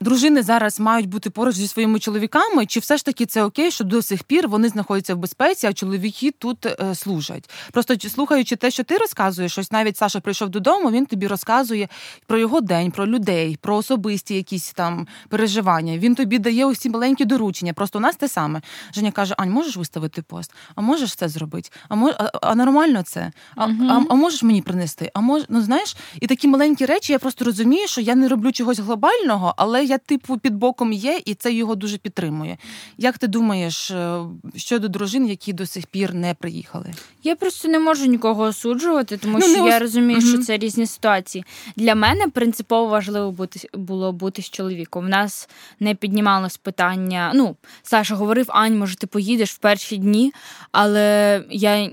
дружини 0.00 0.42
зараз 0.42 0.80
мають 0.80 1.08
бути 1.08 1.30
поруч 1.30 1.54
зі 1.56 1.68
своїми 1.68 1.98
чоловіками, 1.98 2.66
чи 2.66 2.80
все 2.80 2.96
ж 2.96 3.04
таки 3.04 3.26
це 3.26 3.44
окей, 3.44 3.70
що 3.70 3.84
до 3.84 4.02
сих 4.02 4.22
пір 4.22 4.48
вони 4.48 4.68
знаходяться 4.68 5.14
в 5.14 5.18
безпеці, 5.18 5.66
а 5.66 5.72
чоловіки 5.72 6.30
тут 6.38 6.66
е, 6.66 6.94
служать? 6.94 7.50
Просто 7.72 8.08
слухаючи 8.08 8.56
те, 8.56 8.70
що 8.70 8.84
ти 8.84 8.96
розказуєш, 8.96 9.58
ось 9.58 9.72
навіть 9.72 9.96
Саша 9.96 10.20
прийшов 10.20 10.48
додому, 10.48 10.90
він 10.90 11.06
тобі 11.06 11.26
розказує 11.26 11.88
про 12.26 12.38
його 12.38 12.60
день, 12.60 12.90
про 12.90 13.06
людей, 13.06 13.58
про 13.60 13.76
особисті 13.76 14.34
якісь 14.34 14.72
там 14.72 15.06
переживання. 15.28 15.98
Він 15.98 16.14
тобі 16.14 16.38
дає 16.38 16.66
усі 16.66 16.90
маленькі 16.90 17.24
доручення. 17.24 17.72
Просто 17.72 17.98
у 17.98 18.02
нас 18.02 18.16
те 18.16 18.28
саме. 18.28 18.62
Женя 18.94 19.10
каже: 19.10 19.34
Ань, 19.38 19.50
можеш 19.50 19.76
виставити 19.76 20.22
пост? 20.22 20.52
А 20.74 20.80
можеш 20.80 21.14
це 21.14 21.28
зробити? 21.28 21.70
А 21.88 21.94
мож, 21.94 22.14
а, 22.18 22.30
а 22.42 22.54
нормально 22.54 23.02
це? 23.02 23.32
А, 23.56 23.66
угу. 23.66 23.84
а, 23.88 24.02
а 24.08 24.14
можеш 24.14 24.42
мені 24.42 24.62
принести? 24.62 25.10
А 25.14 25.20
мож, 25.20 25.42
ну 25.48 25.62
знаєш, 25.62 25.96
і 26.20 26.26
такі 26.26 26.48
маленькі 26.48 26.86
речі, 26.86 27.12
я 27.12 27.18
просто 27.18 27.44
розумію, 27.44 27.88
що 27.88 28.00
я 28.00 28.14
не 28.14 28.28
роблю 28.28 28.52
чогось 28.52 28.78
глобального, 28.78 29.54
але 29.56 29.89
я 29.90 29.98
типу 29.98 30.38
під 30.38 30.54
боком 30.54 30.92
є, 30.92 31.20
і 31.24 31.34
це 31.34 31.52
його 31.52 31.74
дуже 31.74 31.98
підтримує. 31.98 32.56
Як 32.98 33.18
ти 33.18 33.26
думаєш 33.26 33.90
е, 33.90 34.20
щодо 34.56 34.88
дружин, 34.88 35.26
які 35.26 35.52
до 35.52 35.66
сих 35.66 35.86
пір 35.86 36.14
не 36.14 36.34
приїхали? 36.34 36.92
Я 37.22 37.36
просто 37.36 37.68
не 37.68 37.78
можу 37.78 38.06
нікого 38.06 38.42
осуджувати, 38.42 39.16
тому 39.16 39.38
ну, 39.38 39.46
що 39.46 39.66
я 39.66 39.76
ос... 39.76 39.80
розумію, 39.80 40.20
що 40.20 40.38
це 40.38 40.58
різні 40.58 40.86
ситуації. 40.86 41.44
Для 41.76 41.94
мене 41.94 42.28
принципово 42.28 42.86
важливо 42.86 43.30
бути 43.30 43.68
було 43.74 44.12
бути 44.12 44.42
з 44.42 44.50
чоловіком. 44.50 45.04
В 45.04 45.08
нас 45.08 45.48
не 45.80 45.94
піднімалось 45.94 46.56
питання. 46.56 47.32
Ну, 47.34 47.56
Саша 47.82 48.14
говорив: 48.14 48.46
Ань, 48.48 48.78
може, 48.78 48.96
ти 48.96 49.06
поїдеш 49.06 49.52
в 49.52 49.58
перші 49.58 49.96
дні, 49.96 50.32
але 50.72 51.44
я 51.50 51.90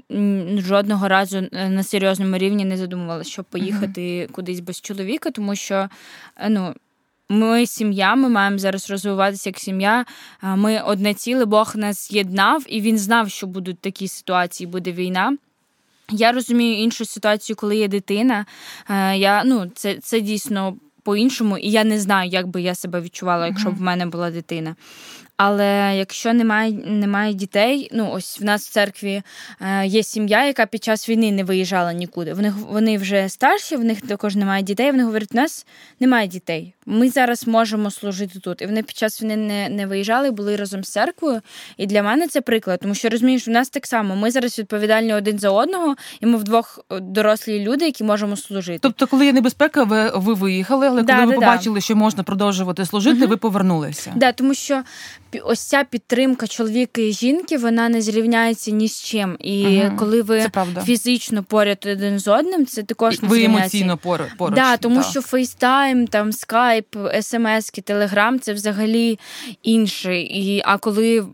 жодного 0.58 1.08
разу 1.08 1.38
е, 1.38 1.70
на 1.70 1.84
серйозному 1.84 2.38
рівні 2.38 2.66
не 2.66 2.78
задумувалася, 2.78 3.30
щоб 3.30 3.46
поїхати 3.46 4.24
угу. 4.24 4.34
кудись 4.36 4.60
без 4.60 4.82
чоловіка, 4.82 5.32
тому 5.32 5.56
що 5.56 5.90
е, 6.38 6.50
ну. 6.50 6.74
Ми 7.30 7.66
сім'я, 7.66 8.16
ми 8.16 8.30
маємо 8.30 8.58
зараз 8.58 8.90
розвиватися 8.90 9.50
як 9.50 9.60
сім'я. 9.60 10.06
Ми 10.42 10.82
одне 10.82 11.14
ціле, 11.14 11.46
Бог 11.46 11.74
нас 11.76 12.08
з'єднав, 12.08 12.64
і 12.68 12.82
він 12.82 12.98
знав, 12.98 13.30
що 13.30 13.48
будуть 13.48 13.80
такі 13.80 14.08
ситуації, 14.08 14.68
буде 14.68 14.92
війна. 14.92 15.38
Я 16.12 16.32
розумію 16.32 16.84
іншу 16.84 17.06
ситуацію, 17.06 17.56
коли 17.56 17.78
є 17.78 17.88
дитина. 17.88 18.46
Я, 19.16 19.44
ну, 19.46 19.72
Це 19.76 19.96
це 19.96 20.22
дійсно 20.22 20.76
по-іншому, 21.04 21.58
і 21.58 21.72
я 21.72 21.84
не 21.84 22.00
знаю, 22.00 22.30
як 22.30 22.48
би 22.48 22.62
я 22.62 22.76
себе 22.76 23.02
відчувала, 23.02 23.48
якщо 23.48 23.72
б 23.72 23.76
в 23.76 23.82
мене 23.82 24.06
була 24.06 24.32
дитина. 24.32 24.76
Але 25.38 25.94
якщо 25.98 26.34
немає 26.34 26.72
немає 26.72 27.34
дітей, 27.34 27.90
ну 27.94 28.12
ось 28.12 28.42
в 28.42 28.44
нас 28.44 28.68
в 28.68 28.72
церкві 28.72 29.22
е, 29.62 29.86
є 29.88 30.04
сім'я, 30.04 30.46
яка 30.46 30.66
під 30.66 30.84
час 30.84 31.10
війни 31.10 31.32
не 31.32 31.44
виїжджала 31.44 31.94
нікуди. 31.94 32.34
Вони 32.34 32.54
вони 32.70 32.98
вже 32.98 33.30
старші, 33.30 33.76
в 33.76 33.84
них 33.84 34.02
також 34.02 34.36
немає 34.36 34.64
дітей. 34.64 34.92
Вони 34.92 35.04
говорять, 35.04 35.30
у 35.34 35.38
нас 35.38 35.66
немає 36.00 36.28
дітей. 36.28 36.74
Ми 36.90 37.10
зараз 37.10 37.48
можемо 37.48 37.92
служити 37.92 38.40
тут. 38.40 38.62
І 38.62 38.66
вони 38.66 38.84
під 38.84 38.98
час 38.98 39.22
війни 39.22 39.38
не 39.38 39.70
не 39.70 39.86
виїжджали, 39.88 40.32
були 40.32 40.56
разом 40.56 40.84
з 40.84 40.90
церквою. 40.90 41.42
І 41.78 41.86
для 41.86 42.04
мене 42.04 42.28
це 42.28 42.42
приклад, 42.42 42.80
тому 42.82 42.96
що 42.96 43.10
розумієш, 43.10 43.48
в 43.48 43.52
нас 43.52 43.70
так 43.70 43.88
само. 43.88 44.16
Ми 44.16 44.32
зараз 44.32 44.60
відповідальні 44.60 45.14
один 45.14 45.40
за 45.40 45.50
одного, 45.50 45.96
і 46.22 46.26
ми 46.26 46.38
вдвох 46.38 46.80
е, 46.92 47.00
дорослі 47.00 47.60
люди, 47.60 47.86
які 47.86 48.04
можемо 48.04 48.38
служити. 48.38 48.80
Тобто, 48.82 49.08
коли 49.08 49.26
є 49.26 49.34
небезпека, 49.34 49.84
ви 49.84 50.12
ви 50.16 50.34
виїхали, 50.34 50.88
але 50.88 51.04
да, 51.04 51.14
коли 51.14 51.26
да, 51.26 51.30
ви 51.30 51.36
побачили, 51.36 51.76
да. 51.76 51.82
що 51.82 51.96
можна 51.96 52.24
продовжувати 52.24 52.86
служити, 52.86 53.20
угу. 53.20 53.28
ви 53.28 53.38
повернулися. 53.38 54.14
Да, 54.16 54.32
тому 54.32 54.54
що 54.54 54.84
ось 55.44 55.60
ця 55.60 55.84
підтримка 55.84 56.48
чоловіка 56.48 57.02
і 57.02 57.12
жінки 57.12 57.58
вона 57.58 57.90
не 57.90 58.02
зрівняється 58.02 58.72
ні 58.72 58.88
з 58.88 59.04
чим. 59.04 59.38
І 59.40 59.82
угу, 59.82 59.98
коли 59.98 60.22
ви 60.22 60.46
фізично 60.86 61.44
поряд 61.44 61.86
один 61.92 62.20
з 62.20 62.28
одним, 62.28 62.66
це 62.66 62.84
також 62.84 63.22
не 63.22 63.28
ви 63.28 63.44
емоційно 63.44 63.98
поруч. 63.98 64.28
Да, 64.56 64.78
тому 64.78 65.04
що 65.04 65.22
фейстайм, 65.22 66.08
там 66.08 66.32
скайп, 66.32 66.77
смски, 67.22 67.82
телеграм 67.82 68.40
це 68.40 68.54
взагалі 68.54 69.20
інше. 69.64 70.22
І 70.22 70.62
а 70.66 70.78
коли 70.78 71.26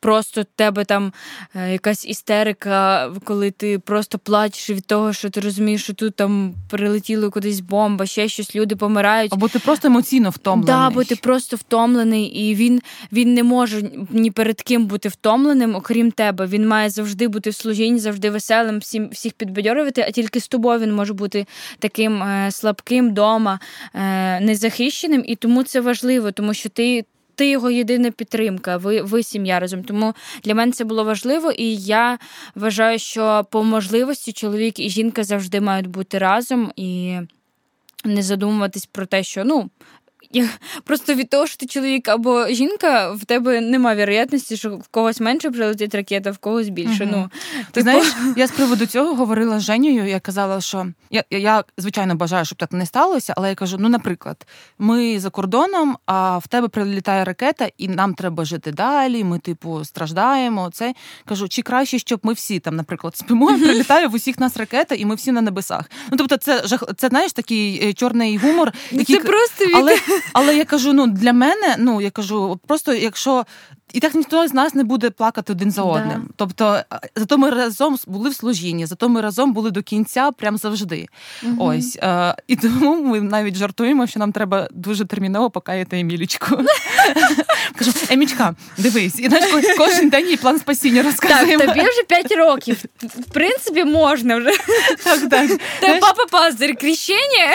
просто 0.00 0.44
тебе 0.56 0.84
там 0.84 1.12
е, 1.54 1.72
якась 1.72 2.06
істерика, 2.06 3.10
коли 3.24 3.50
ти 3.50 3.78
просто 3.78 4.18
плачеш 4.18 4.70
від 4.70 4.86
того, 4.86 5.12
що 5.12 5.30
ти 5.30 5.40
розумієш, 5.40 5.82
що 5.82 5.94
тут 5.94 6.14
там 6.14 6.54
прилетіло 6.70 7.30
кудись 7.30 7.60
бомба, 7.60 8.06
ще 8.06 8.28
щось, 8.28 8.56
люди 8.56 8.76
помирають. 8.76 9.32
Або 9.32 9.48
ти 9.48 9.58
просто 9.58 9.88
емоційно 9.88 10.30
втомлений. 10.30 10.66
Да, 10.66 10.86
або 10.86 11.04
ти 11.04 11.16
просто 11.16 11.56
втомлений, 11.56 12.24
і 12.24 12.54
він 12.54 12.80
він 13.12 13.34
не 13.34 13.42
може 13.42 13.90
ні 14.10 14.30
перед 14.30 14.62
ким 14.62 14.86
бути 14.86 15.08
втомленим, 15.08 15.74
окрім 15.74 16.10
тебе. 16.10 16.46
Він 16.46 16.68
має 16.68 16.90
завжди 16.90 17.28
бути 17.28 17.50
в 17.50 17.54
служінні, 17.54 17.98
завжди 17.98 18.30
веселим, 18.30 18.78
всім 18.78 19.08
всіх 19.08 19.32
підбадьорювати, 19.32 20.04
а 20.08 20.10
тільки 20.10 20.40
з 20.40 20.48
тобою 20.48 20.80
він 20.80 20.94
може 20.94 21.12
бути 21.12 21.46
таким 21.78 22.22
е, 22.22 22.50
слабким 22.50 23.14
дома, 23.14 23.60
е, 23.94 24.40
незахищеним. 24.40 25.24
І 25.26 25.36
тому 25.36 25.62
це 25.62 25.80
важливо, 25.80 26.32
тому 26.32 26.54
що 26.54 26.68
ти 26.68 27.04
ти 27.38 27.50
його 27.50 27.70
єдина 27.70 28.10
підтримка, 28.10 28.76
ви 28.76 29.02
ви 29.02 29.22
сім'я 29.22 29.60
разом. 29.60 29.84
Тому 29.84 30.14
для 30.44 30.54
мене 30.54 30.72
це 30.72 30.84
було 30.84 31.04
важливо, 31.04 31.50
і 31.50 31.76
я 31.76 32.18
вважаю, 32.54 32.98
що 32.98 33.46
по 33.50 33.64
можливості 33.64 34.32
чоловік 34.32 34.78
і 34.78 34.90
жінка 34.90 35.24
завжди 35.24 35.60
мають 35.60 35.86
бути 35.86 36.18
разом 36.18 36.72
і 36.76 37.18
не 38.04 38.22
задумуватись 38.22 38.86
про 38.86 39.06
те, 39.06 39.22
що 39.22 39.44
ну 39.44 39.70
я 40.32 40.48
Просто 40.84 41.14
від 41.14 41.30
того, 41.30 41.46
що 41.46 41.56
ти 41.56 41.66
чоловік 41.66 42.08
або 42.08 42.48
жінка, 42.48 43.12
в 43.12 43.24
тебе 43.24 43.60
немає 43.60 43.96
вероятності, 43.96 44.56
що 44.56 44.70
в 44.76 44.88
когось 44.88 45.20
менше 45.20 45.50
прилетить 45.50 45.94
ракета, 45.94 46.30
в 46.30 46.38
когось 46.38 46.68
більше. 46.68 47.04
Угу. 47.04 47.12
Ну 47.16 47.30
Ти 47.58 47.64
типу... 47.72 47.82
знаєш, 47.82 48.16
я 48.36 48.46
з 48.46 48.50
приводу 48.50 48.86
цього 48.86 49.14
говорила 49.14 49.60
з 49.60 49.62
Женєю, 49.62 50.06
я 50.06 50.20
казала, 50.20 50.60
що 50.60 50.86
я, 51.10 51.24
я, 51.30 51.64
звичайно, 51.78 52.14
бажаю, 52.14 52.44
щоб 52.44 52.58
так 52.58 52.72
не 52.72 52.86
сталося, 52.86 53.34
але 53.36 53.48
я 53.48 53.54
кажу: 53.54 53.76
ну, 53.80 53.88
наприклад, 53.88 54.46
ми 54.78 55.20
за 55.20 55.30
кордоном, 55.30 55.96
а 56.06 56.38
в 56.38 56.46
тебе 56.46 56.68
прилітає 56.68 57.24
ракета, 57.24 57.68
і 57.78 57.88
нам 57.88 58.14
треба 58.14 58.44
жити 58.44 58.72
далі, 58.72 59.24
ми, 59.24 59.38
типу, 59.38 59.84
страждаємо. 59.84 60.70
Це 60.72 60.94
Кажу, 61.24 61.48
чи 61.48 61.62
краще, 61.62 61.98
щоб 61.98 62.20
ми 62.22 62.32
всі 62.32 62.58
там, 62.58 62.76
наприклад, 62.76 63.16
спимо, 63.16 63.50
і 63.50 63.54
прилітає 63.54 64.06
в 64.06 64.14
усіх 64.14 64.38
нас 64.38 64.56
ракета, 64.56 64.94
і 64.94 65.04
ми 65.04 65.14
всі 65.14 65.32
на 65.32 65.40
небесах. 65.40 65.90
Ну, 66.10 66.16
тобто, 66.16 66.36
це 66.36 66.64
це 66.96 67.08
знаєш 67.08 67.32
такий 67.32 67.88
е, 67.88 67.92
чорний 67.92 68.36
гумор, 68.36 68.72
який... 68.90 69.16
Це 69.16 69.22
просто 69.22 69.64
але 69.74 69.98
але 70.32 70.56
я 70.56 70.64
кажу: 70.64 70.92
ну 70.92 71.06
для 71.06 71.32
мене, 71.32 71.76
ну 71.78 72.00
я 72.00 72.10
кажу, 72.10 72.60
просто 72.66 72.94
якщо. 72.94 73.44
І 73.92 74.00
так 74.00 74.14
ніхто 74.14 74.48
з 74.48 74.54
нас 74.54 74.74
не 74.74 74.84
буде 74.84 75.10
плакати 75.10 75.52
один 75.52 75.70
за 75.70 75.82
одним. 75.82 76.22
Да. 76.26 76.32
Тобто, 76.36 76.80
зато 77.16 77.38
ми 77.38 77.50
разом 77.50 77.96
були 78.06 78.30
в 78.30 78.34
служінні, 78.34 78.86
зато 78.86 79.08
ми 79.08 79.20
разом 79.20 79.52
були 79.52 79.70
до 79.70 79.82
кінця, 79.82 80.30
прям 80.30 80.58
завжди. 80.58 81.06
Угу. 81.42 81.54
Ось 81.58 81.98
е, 82.02 82.34
і 82.46 82.56
тому 82.56 83.02
ми 83.02 83.20
навіть 83.20 83.56
жартуємо, 83.56 84.06
що 84.06 84.20
нам 84.20 84.32
треба 84.32 84.68
дуже 84.72 85.04
терміново 85.04 85.50
покаяти 85.50 86.00
Емілічку. 86.00 86.46
Кажу, 87.76 87.92
Емічка, 88.10 88.54
дивись, 88.78 89.18
і 89.18 89.28
знаєш, 89.28 89.66
кожен 89.78 90.08
день 90.08 90.28
їй 90.28 90.36
план 90.36 90.58
спасіння 90.58 91.02
розказуємо. 91.02 91.64
Так, 91.64 91.74
Тобі 91.74 91.88
вже 91.88 92.02
5 92.02 92.32
років. 92.32 92.84
В 93.02 93.32
принципі, 93.32 93.84
можна 93.84 94.36
вже. 94.36 94.50
Так, 95.04 95.28
так. 95.30 95.50
Та 95.80 95.98
папа 95.98 96.24
пастир, 96.30 96.76
крещення 96.76 97.48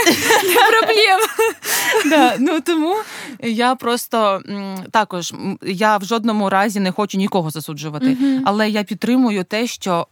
не 0.43 0.53
проблема. 0.53 1.27
Да, 2.05 2.35
ну 2.39 2.61
тому 2.61 2.95
я 3.43 3.75
просто 3.75 4.41
також 4.91 5.33
я 5.61 5.97
в 5.97 6.05
жодному 6.05 6.49
разі 6.49 6.79
не 6.79 6.91
хочу 6.91 7.17
нікого 7.17 7.49
засуджувати, 7.49 8.17
але 8.45 8.69
я 8.69 8.83
підтримую 8.83 9.43
те, 9.43 9.67
що. 9.67 10.07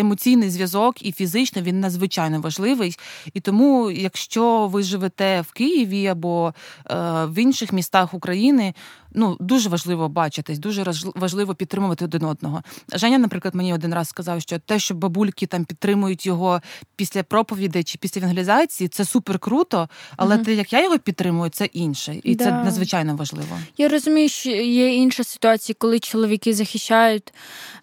Емоційний 0.00 0.50
зв'язок 0.50 1.06
і 1.06 1.12
фізично 1.12 1.62
він 1.62 1.80
надзвичайно 1.80 2.40
важливий. 2.40 2.96
І 3.34 3.40
тому, 3.40 3.90
якщо 3.90 4.66
ви 4.66 4.82
живете 4.82 5.40
в 5.40 5.52
Києві 5.52 6.06
або 6.06 6.54
е, 6.90 6.94
в 7.24 7.38
інших 7.38 7.72
містах 7.72 8.14
України, 8.14 8.74
ну 9.12 9.36
дуже 9.40 9.68
важливо 9.68 10.08
бачитись, 10.08 10.58
дуже 10.58 10.84
важливо 11.14 11.54
підтримувати 11.54 12.04
один 12.04 12.24
одного. 12.24 12.62
Женя, 12.92 13.18
наприклад, 13.18 13.54
мені 13.54 13.74
один 13.74 13.94
раз 13.94 14.08
сказав, 14.08 14.42
що 14.42 14.58
те, 14.58 14.78
що 14.78 14.94
бабульки 14.94 15.46
там 15.46 15.64
підтримують 15.64 16.26
його 16.26 16.60
після 16.96 17.22
проповідей 17.22 17.84
чи 17.84 17.98
після 17.98 18.20
евангелізації, 18.20 18.88
це 18.88 19.04
супер 19.04 19.38
круто, 19.38 19.88
але 20.16 20.36
mm 20.36 20.44
те, 20.44 20.54
як 20.54 20.72
я 20.72 20.84
його 20.84 20.98
підтримую, 20.98 21.50
це 21.50 21.64
інше, 21.64 22.20
і 22.22 22.34
да. 22.34 22.44
це 22.44 22.50
надзвичайно 22.50 23.16
важливо. 23.16 23.58
Я 23.78 23.88
розумію, 23.88 24.28
що 24.28 24.50
є 24.50 24.94
інша 24.94 25.24
ситуація, 25.24 25.76
коли 25.78 25.98
чоловіки 25.98 26.54
захищають 26.54 27.32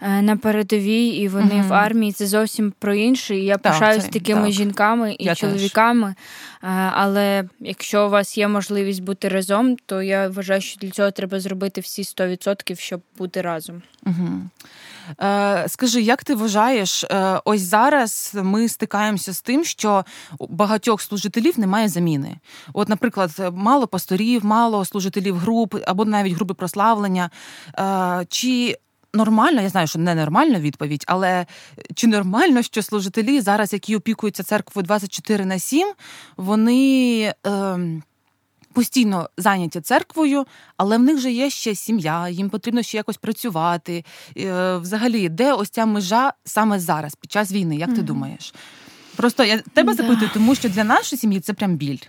е, 0.01 0.21
на 0.21 0.37
передовій, 0.37 1.07
і 1.07 1.27
вони 1.27 1.53
mm 1.53 1.67
в 1.67 1.73
армії. 1.73 2.11
Це 2.11 2.27
зовсім 2.27 2.73
про 2.79 2.93
інше. 2.93 3.35
І 3.35 3.45
Я 3.45 3.57
пишаюсь 3.57 4.05
такими 4.05 4.43
так. 4.43 4.51
жінками 4.51 5.15
і 5.19 5.23
я 5.23 5.35
чоловіками. 5.35 6.07
Теж. 6.07 6.25
Але 6.91 7.43
якщо 7.59 8.07
у 8.07 8.09
вас 8.09 8.37
є 8.37 8.47
можливість 8.47 9.03
бути 9.03 9.29
разом, 9.29 9.75
то 9.85 10.01
я 10.01 10.27
вважаю, 10.27 10.61
що 10.61 10.79
для 10.79 10.89
цього 10.89 11.11
треба 11.15 11.39
зробити 11.39 11.81
всі 11.81 12.01
100%, 12.01 12.75
щоб 12.75 13.01
бути 13.17 13.41
разом. 13.41 13.81
Угу. 14.05 14.29
Е, 15.21 15.65
Скажи, 15.67 16.01
як 16.01 16.23
ти 16.23 16.35
вважаєш, 16.35 17.03
е, 17.03 17.41
ось 17.45 17.61
зараз 17.61 18.31
ми 18.43 18.69
стикаємося 18.69 19.33
з 19.33 19.41
тим, 19.41 19.63
що 19.63 20.05
у 20.37 20.47
багатьох 20.47 21.01
служителів 21.01 21.59
немає 21.59 21.87
заміни. 21.87 22.37
От, 22.73 22.89
наприклад, 22.89 23.53
мало 23.53 23.87
пасторів, 23.87 24.45
мало 24.45 24.85
служителів 24.85 25.37
груп 25.37 25.75
або 25.85 26.05
навіть 26.05 26.33
групи 26.33 26.53
прославлення. 26.53 27.29
Е, 27.79 28.25
Чи 28.29 28.77
нормально, 29.15 29.61
я 29.61 29.69
знаю, 29.69 29.87
що 29.87 29.99
не 29.99 30.15
нормальна 30.15 30.59
відповідь, 30.59 31.03
але 31.07 31.45
чи 31.95 32.07
нормально, 32.07 32.61
що 32.61 32.81
служителі 32.81 33.41
зараз, 33.41 33.73
які 33.73 33.95
опікуються 33.95 34.43
церквою 34.43 34.85
24 34.85 35.45
на 35.45 35.59
7, 35.59 35.93
вони. 36.37 37.33
Е, 37.47 37.77
постійно 38.75 39.29
зайняті 39.37 39.81
церквою, 39.81 40.45
але 40.77 40.97
в 40.97 41.01
них 41.01 41.15
вже 41.15 41.31
є 41.31 41.49
ще 41.49 41.75
сім'я, 41.75 42.29
їм 42.29 42.49
потрібно 42.49 42.81
ще 42.81 42.97
якось 42.97 43.17
працювати. 43.17 44.05
Е, 44.37 44.77
взагалі, 44.77 45.29
де 45.29 45.53
ось 45.53 45.69
ця 45.69 45.85
межа 45.85 46.33
саме 46.43 46.79
зараз, 46.79 47.15
під 47.15 47.31
час 47.31 47.51
війни, 47.51 47.75
як 47.75 47.89
mm-hmm. 47.89 47.95
ти 47.95 48.01
думаєш? 48.01 48.53
Просто 49.15 49.43
я 49.43 49.61
тебе 49.73 49.93
запитую, 49.93 50.29
тому 50.33 50.55
що 50.55 50.69
для 50.69 50.83
нашої 50.83 51.19
сім'ї 51.19 51.39
це 51.39 51.53
прям 51.53 51.75
біль. 51.75 51.99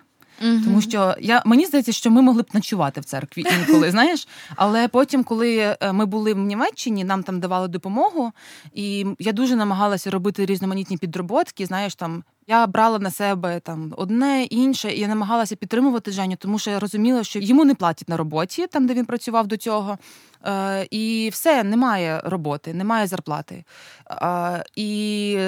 Угу. 0.43 0.61
Тому 0.64 0.81
що 0.81 1.14
я 1.21 1.43
мені 1.45 1.66
здається, 1.66 1.93
що 1.93 2.11
ми 2.11 2.23
могли 2.23 2.43
б 2.43 2.47
ночувати 2.52 3.00
в 3.00 3.05
церкві 3.05 3.45
інколи, 3.59 3.90
знаєш. 3.90 4.28
Але 4.57 4.88
потім, 4.88 5.25
коли 5.25 5.76
е, 5.81 5.93
ми 5.93 6.07
були 6.07 6.35
в 6.35 6.38
Німеччині, 6.38 7.05
нам 7.05 7.23
там 7.23 7.40
давали 7.40 7.69
допомогу, 7.69 8.33
і 8.73 9.07
я 9.19 9.33
дуже 9.33 9.57
намагалася 9.57 10.11
робити 10.11 10.47
різноманітні 10.47 10.97
підроботки. 10.97 11.66
Знаєш, 11.66 11.95
там 11.95 12.25
я 12.47 12.66
брала 12.66 12.99
на 12.99 13.11
себе 13.11 13.61
там 13.61 13.95
одне 13.97 14.45
інше, 14.45 14.93
і 14.93 15.00
я 15.00 15.09
намагалася 15.09 15.57
підтримувати 15.57 16.11
Женю, 16.11 16.37
тому 16.38 16.59
що 16.59 16.71
я 16.71 16.81
розуміла, 16.81 17.25
що 17.25 17.38
йому 17.38 17.64
не 17.64 17.75
платять 17.75 18.09
на 18.09 18.16
роботі, 18.16 18.66
там 18.66 18.87
де 18.87 18.95
він 18.95 19.05
працював 19.05 19.47
до 19.47 19.57
цього. 19.57 19.99
Е, 20.47 20.87
І 20.90 21.31
все, 21.33 21.64
немає 21.64 22.23
роботи, 22.25 22.75
немає 22.75 23.07
зарплати. 23.07 23.64
Е, 24.11 24.64
І 24.76 25.38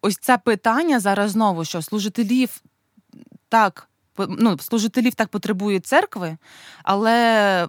ось 0.00 0.18
це 0.18 0.38
питання 0.38 1.00
зараз 1.00 1.30
знову, 1.30 1.64
що 1.64 1.82
служителів 1.82 2.62
так 3.48 3.89
ну, 4.18 4.58
служителів 4.58 5.14
так 5.14 5.28
потребують 5.28 5.86
церкви, 5.86 6.36
але. 6.82 7.68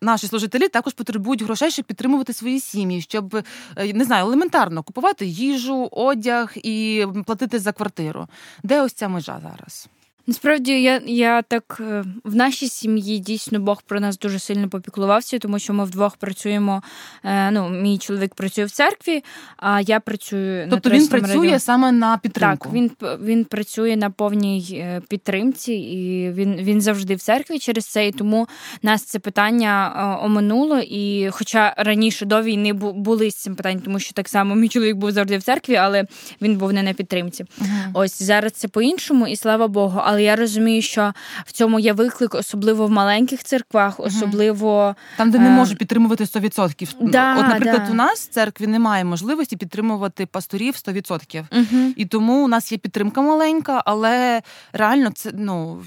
Наші 0.00 0.26
служителі 0.26 0.68
також 0.68 0.92
потребують 0.92 1.42
грошей, 1.42 1.70
щоб 1.70 1.84
підтримувати 1.84 2.32
свої 2.32 2.60
сім'ї, 2.60 3.00
щоб 3.00 3.44
е, 3.76 3.92
не 3.92 4.04
знаю, 4.04 4.24
елементарно 4.24 4.82
купувати 4.82 5.26
їжу, 5.26 5.88
одяг 5.92 6.52
і 6.56 7.06
платити 7.26 7.58
за 7.58 7.72
квартиру. 7.72 8.28
Де 8.62 8.82
ось 8.82 8.92
ця 8.92 9.08
межа 9.08 9.40
зараз? 9.42 9.88
Насправді 10.28 10.82
я 10.82 11.00
я 11.06 11.42
так 11.42 11.76
е, 11.80 12.04
в 12.24 12.34
нашій 12.34 12.68
сім'ї 12.68 13.18
дійсно 13.18 13.60
Бог 13.60 13.82
про 13.82 14.00
нас 14.00 14.18
дуже 14.18 14.38
сильно 14.38 14.68
попіклувався, 14.68 15.38
тому 15.38 15.58
що 15.58 15.72
ми 15.72 15.84
вдвох 15.84 16.16
працюємо. 16.16 16.82
Е, 17.24 17.50
ну, 17.50 17.68
мій 17.68 17.98
чоловік 17.98 18.34
працює 18.34 18.64
в 18.64 18.70
церкві, 18.70 19.24
а 19.56 19.80
я 19.80 20.00
працюю 20.00 20.66
тобто 20.70 20.88
на 20.88 20.96
він 20.96 21.08
працює 21.08 21.46
радіо. 21.46 21.58
саме 21.58 21.92
на 21.92 22.18
підтримку? 22.18 22.68
Так, 22.68 22.72
він 22.72 22.90
він 23.22 23.44
працює 23.44 23.96
на 23.96 24.10
повній 24.10 24.66
е, 24.72 25.02
підтримці, 25.08 25.72
і 25.72 26.30
він 26.32 26.54
він 26.54 26.80
завжди 26.80 27.14
в 27.14 27.20
церкві 27.20 27.58
через 27.58 27.86
це. 27.86 28.08
І 28.08 28.12
тому 28.12 28.48
нас 28.82 29.04
це 29.04 29.18
питання 29.18 30.18
оминуло. 30.22 30.78
І, 30.78 31.30
хоча 31.30 31.74
раніше 31.76 32.26
до 32.26 32.42
війни 32.42 32.72
були 32.72 33.30
з 33.30 33.34
цим 33.34 33.54
питанням, 33.54 33.80
тому 33.80 33.98
що 33.98 34.12
так 34.12 34.28
само 34.28 34.54
мій 34.54 34.68
чоловік 34.68 34.96
був 34.96 35.12
завжди 35.12 35.38
в 35.38 35.42
церкві, 35.42 35.76
але 35.76 36.04
він 36.42 36.56
був 36.56 36.72
не 36.72 36.82
на 36.82 36.92
підтримці. 36.92 37.44
uh 37.44 37.66
Ось 37.94 38.22
зараз 38.22 38.52
це 38.52 38.68
по-іншому, 38.68 39.26
і 39.26 39.36
слава 39.36 39.68
Богу. 39.68 40.00
Але 40.04 40.17
я 40.18 40.36
розумію, 40.36 40.82
що 40.82 41.12
в 41.46 41.52
цьому 41.52 41.78
є 41.78 41.92
виклик, 41.92 42.34
особливо 42.34 42.86
в 42.86 42.90
маленьких 42.90 43.44
церквах, 43.44 44.00
особливо 44.00 44.96
там, 45.16 45.30
де 45.30 45.38
не 45.38 45.48
е, 45.48 45.50
можуть 45.50 45.78
підтримувати 45.78 46.24
100%. 46.24 46.94
Да, 47.00 47.36
От, 47.38 47.48
наприклад, 47.48 47.82
да. 47.86 47.92
у 47.92 47.94
нас 47.94 48.20
в 48.20 48.28
церкві 48.28 48.66
немає 48.66 49.04
можливості 49.04 49.56
підтримувати 49.56 50.26
пасторів 50.26 50.74
100%. 50.74 51.44
Угу. 51.52 51.92
І 51.96 52.06
тому 52.06 52.44
у 52.44 52.48
нас 52.48 52.72
є 52.72 52.78
підтримка 52.78 53.22
маленька, 53.22 53.82
але 53.86 54.42
реально 54.72 55.10
це 55.10 55.30
ну. 55.34 55.82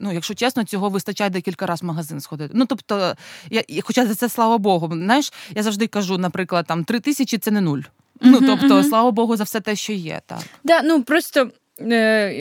Ну, 0.00 0.12
якщо 0.12 0.34
чесно, 0.34 0.64
цього 0.64 0.88
вистачає 0.88 1.30
декілька 1.30 1.66
разів 1.66 1.84
в 1.84 1.86
магазин 1.86 2.20
сходити. 2.20 2.50
Ну 2.56 2.66
тобто, 2.66 3.14
я 3.50 3.62
хоча 3.82 4.06
за 4.06 4.14
це 4.14 4.28
слава 4.28 4.58
Богу, 4.58 4.88
знаєш, 4.92 5.32
я 5.54 5.62
завжди 5.62 5.86
кажу, 5.86 6.18
наприклад, 6.18 6.66
там 6.68 6.84
три 6.84 7.00
тисячі 7.00 7.38
це 7.38 7.50
не 7.50 7.60
нуль. 7.60 7.80
Ну 8.20 8.40
тобто, 8.40 8.84
слава 8.84 9.10
Богу, 9.10 9.36
за 9.36 9.44
все 9.44 9.60
те, 9.60 9.76
що 9.76 9.92
є, 9.92 10.20
так 10.26 10.38
да, 10.64 10.82
ну 10.82 11.02
просто 11.02 11.50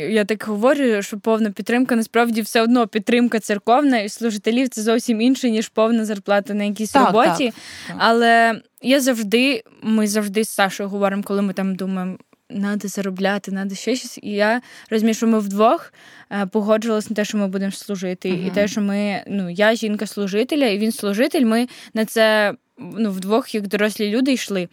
я 0.09 0.25
так 0.25 0.43
говорю, 0.43 1.01
що 1.01 1.19
повна 1.19 1.51
підтримка 1.51 1.95
насправді 1.95 2.41
все 2.41 2.61
одно 2.61 2.87
підтримка 2.87 3.39
церковна 3.39 3.99
і 3.99 4.09
служителів 4.09 4.69
це 4.69 4.81
зовсім 4.81 5.21
інше, 5.21 5.49
ніж 5.49 5.69
повна 5.69 6.05
зарплата 6.05 6.53
на 6.53 6.63
якійсь 6.63 6.91
так, 6.91 7.05
роботі. 7.05 7.53
Так. 7.87 7.95
Але 7.99 8.61
я 8.81 8.99
завжди, 8.99 9.63
ми 9.81 10.07
завжди 10.07 10.43
з 10.43 10.49
Сашою 10.49 10.89
говоримо, 10.89 11.23
коли 11.23 11.41
ми 11.41 11.53
там 11.53 11.75
думаємо. 11.75 12.17
Надо 12.49 12.87
заробляти, 12.87 13.51
треба 13.51 13.75
ще 13.75 13.95
щось. 13.95 14.19
І 14.23 14.31
я 14.31 14.61
розумію, 14.89 15.13
що 15.13 15.27
ми 15.27 15.39
вдвох 15.39 15.93
е, 16.31 16.45
погоджувалися 16.45 17.07
на 17.09 17.15
те, 17.15 17.25
що 17.25 17.37
ми 17.37 17.47
будемо 17.47 17.71
служити. 17.71 18.29
Uh-huh. 18.29 18.47
І 18.47 18.51
те, 18.51 18.67
що 18.67 18.81
ми, 18.81 19.23
ну, 19.27 19.49
я 19.49 19.75
жінка 19.75 20.07
служителя, 20.07 20.65
і 20.65 20.77
він 20.77 20.91
служитель, 20.91 21.45
ми 21.45 21.67
на 21.93 22.05
це 22.05 22.53
ну, 22.77 23.11
вдвох, 23.11 23.55
як 23.55 23.67
дорослі 23.67 24.09
люди, 24.09 24.33
йшли. 24.33 24.67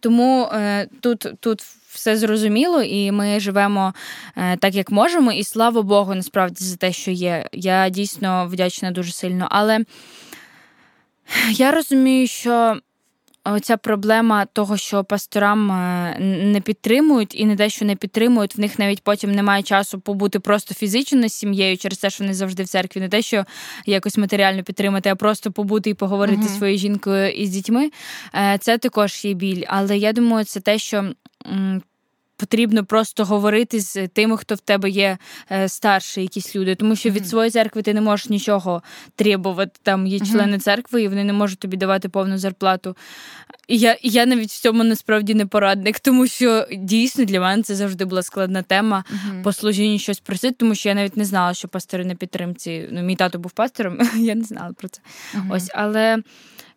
Тому 0.00 0.48
е, 0.52 0.86
тут 1.00 1.26
тут 1.40 1.62
все 1.92 2.16
зрозуміло, 2.16 2.82
і 2.82 3.12
ми 3.12 3.40
живемо 3.40 3.94
е, 4.36 4.56
так, 4.56 4.74
як 4.74 4.90
можемо. 4.90 5.32
І 5.32 5.44
слава 5.44 5.82
Богу, 5.82 6.14
насправді 6.14 6.64
за 6.64 6.76
те, 6.76 6.92
що 6.92 7.10
є. 7.10 7.48
Я 7.52 7.88
дійсно 7.88 8.46
вдячна 8.46 8.90
дуже 8.90 9.12
сильно. 9.12 9.48
Але 9.50 9.84
я 11.50 11.70
розумію, 11.70 12.26
що 12.26 12.80
Оця 13.44 13.76
проблема 13.76 14.46
того, 14.46 14.76
що 14.76 15.04
пасторам 15.04 15.72
е, 15.72 16.16
не 16.44 16.60
підтримують 16.60 17.34
і 17.34 17.44
не 17.44 17.56
те, 17.56 17.68
що 17.68 17.84
не 17.84 17.96
підтримують, 17.96 18.56
в 18.56 18.60
них 18.60 18.78
навіть 18.78 19.02
потім 19.02 19.32
немає 19.32 19.62
часу 19.62 20.00
побути 20.00 20.40
просто 20.40 20.74
фізично 20.74 21.28
з 21.28 21.32
сім'єю 21.32 21.76
через 21.76 21.98
те, 21.98 22.10
що 22.10 22.24
вони 22.24 22.34
завжди 22.34 22.62
в 22.62 22.68
церкві, 22.68 23.00
не 23.00 23.08
те, 23.08 23.22
що 23.22 23.44
якось 23.86 24.16
матеріально 24.18 24.62
підтримати, 24.62 25.08
а 25.08 25.14
просто 25.14 25.52
побути 25.52 25.90
і 25.90 25.94
поговорити 25.94 26.42
зі 26.42 26.48
своєю 26.48 26.78
жінкою 26.78 27.30
і 27.30 27.46
з 27.46 27.50
дітьми. 27.50 27.90
Е, 28.34 28.58
це 28.60 28.78
також 28.78 29.24
є 29.24 29.34
біль. 29.34 29.64
Але 29.66 29.98
я 29.98 30.12
думаю, 30.12 30.44
це 30.44 30.60
те, 30.60 30.78
що 30.78 31.12
потрібно 32.38 32.84
просто 32.84 33.24
говорити 33.24 33.80
з 33.80 34.08
тими, 34.08 34.36
хто 34.36 34.54
в 34.54 34.60
тебе 34.60 34.90
є 34.90 35.18
е, 35.50 35.68
старші, 35.68 36.20
якісь 36.20 36.56
люди, 36.56 36.74
тому 36.74 36.96
що 36.96 37.10
від 37.10 37.28
своєї 37.28 37.50
церкви 37.50 37.82
ти 37.82 37.94
не 37.94 38.00
можеш 38.00 38.28
нічого 38.28 38.82
требувати. 39.16 39.80
Там 39.82 40.06
є 40.06 40.20
члени 40.20 40.58
церкви, 40.58 41.02
і 41.02 41.08
вони 41.08 41.24
не 41.24 41.32
можуть 41.32 41.58
тобі 41.58 41.76
давати 41.76 42.08
повну 42.08 42.38
зарплату. 42.38 42.96
І 43.68 43.78
я 43.78 43.96
я 44.02 44.26
навіть 44.26 44.50
в 44.50 44.60
цьому 44.60 44.84
насправді 44.84 45.34
не 45.34 45.46
порадник, 45.46 46.00
тому 46.00 46.26
що 46.26 46.66
дійсно 46.76 47.24
для 47.24 47.40
мене 47.40 47.62
це 47.62 47.74
завжди 47.74 48.04
була 48.04 48.22
складна 48.22 48.62
тема 48.62 49.04
по 49.42 49.52
служінню 49.52 49.98
щось 49.98 50.20
просити, 50.20 50.54
тому 50.58 50.74
що 50.74 50.88
я 50.88 50.94
навіть 50.94 51.16
не 51.16 51.24
знала, 51.24 51.54
що 51.54 51.68
пастори 51.68 52.04
на 52.04 52.14
підтримці. 52.14 52.88
Ну, 52.92 53.02
мій 53.02 53.16
тато 53.16 53.38
був 53.38 53.52
пастором, 53.52 53.98
я 54.16 54.34
не 54.34 54.44
знала 54.44 54.72
про 54.72 54.88
це. 54.88 55.00
Ось, 55.50 55.70
але. 55.74 56.22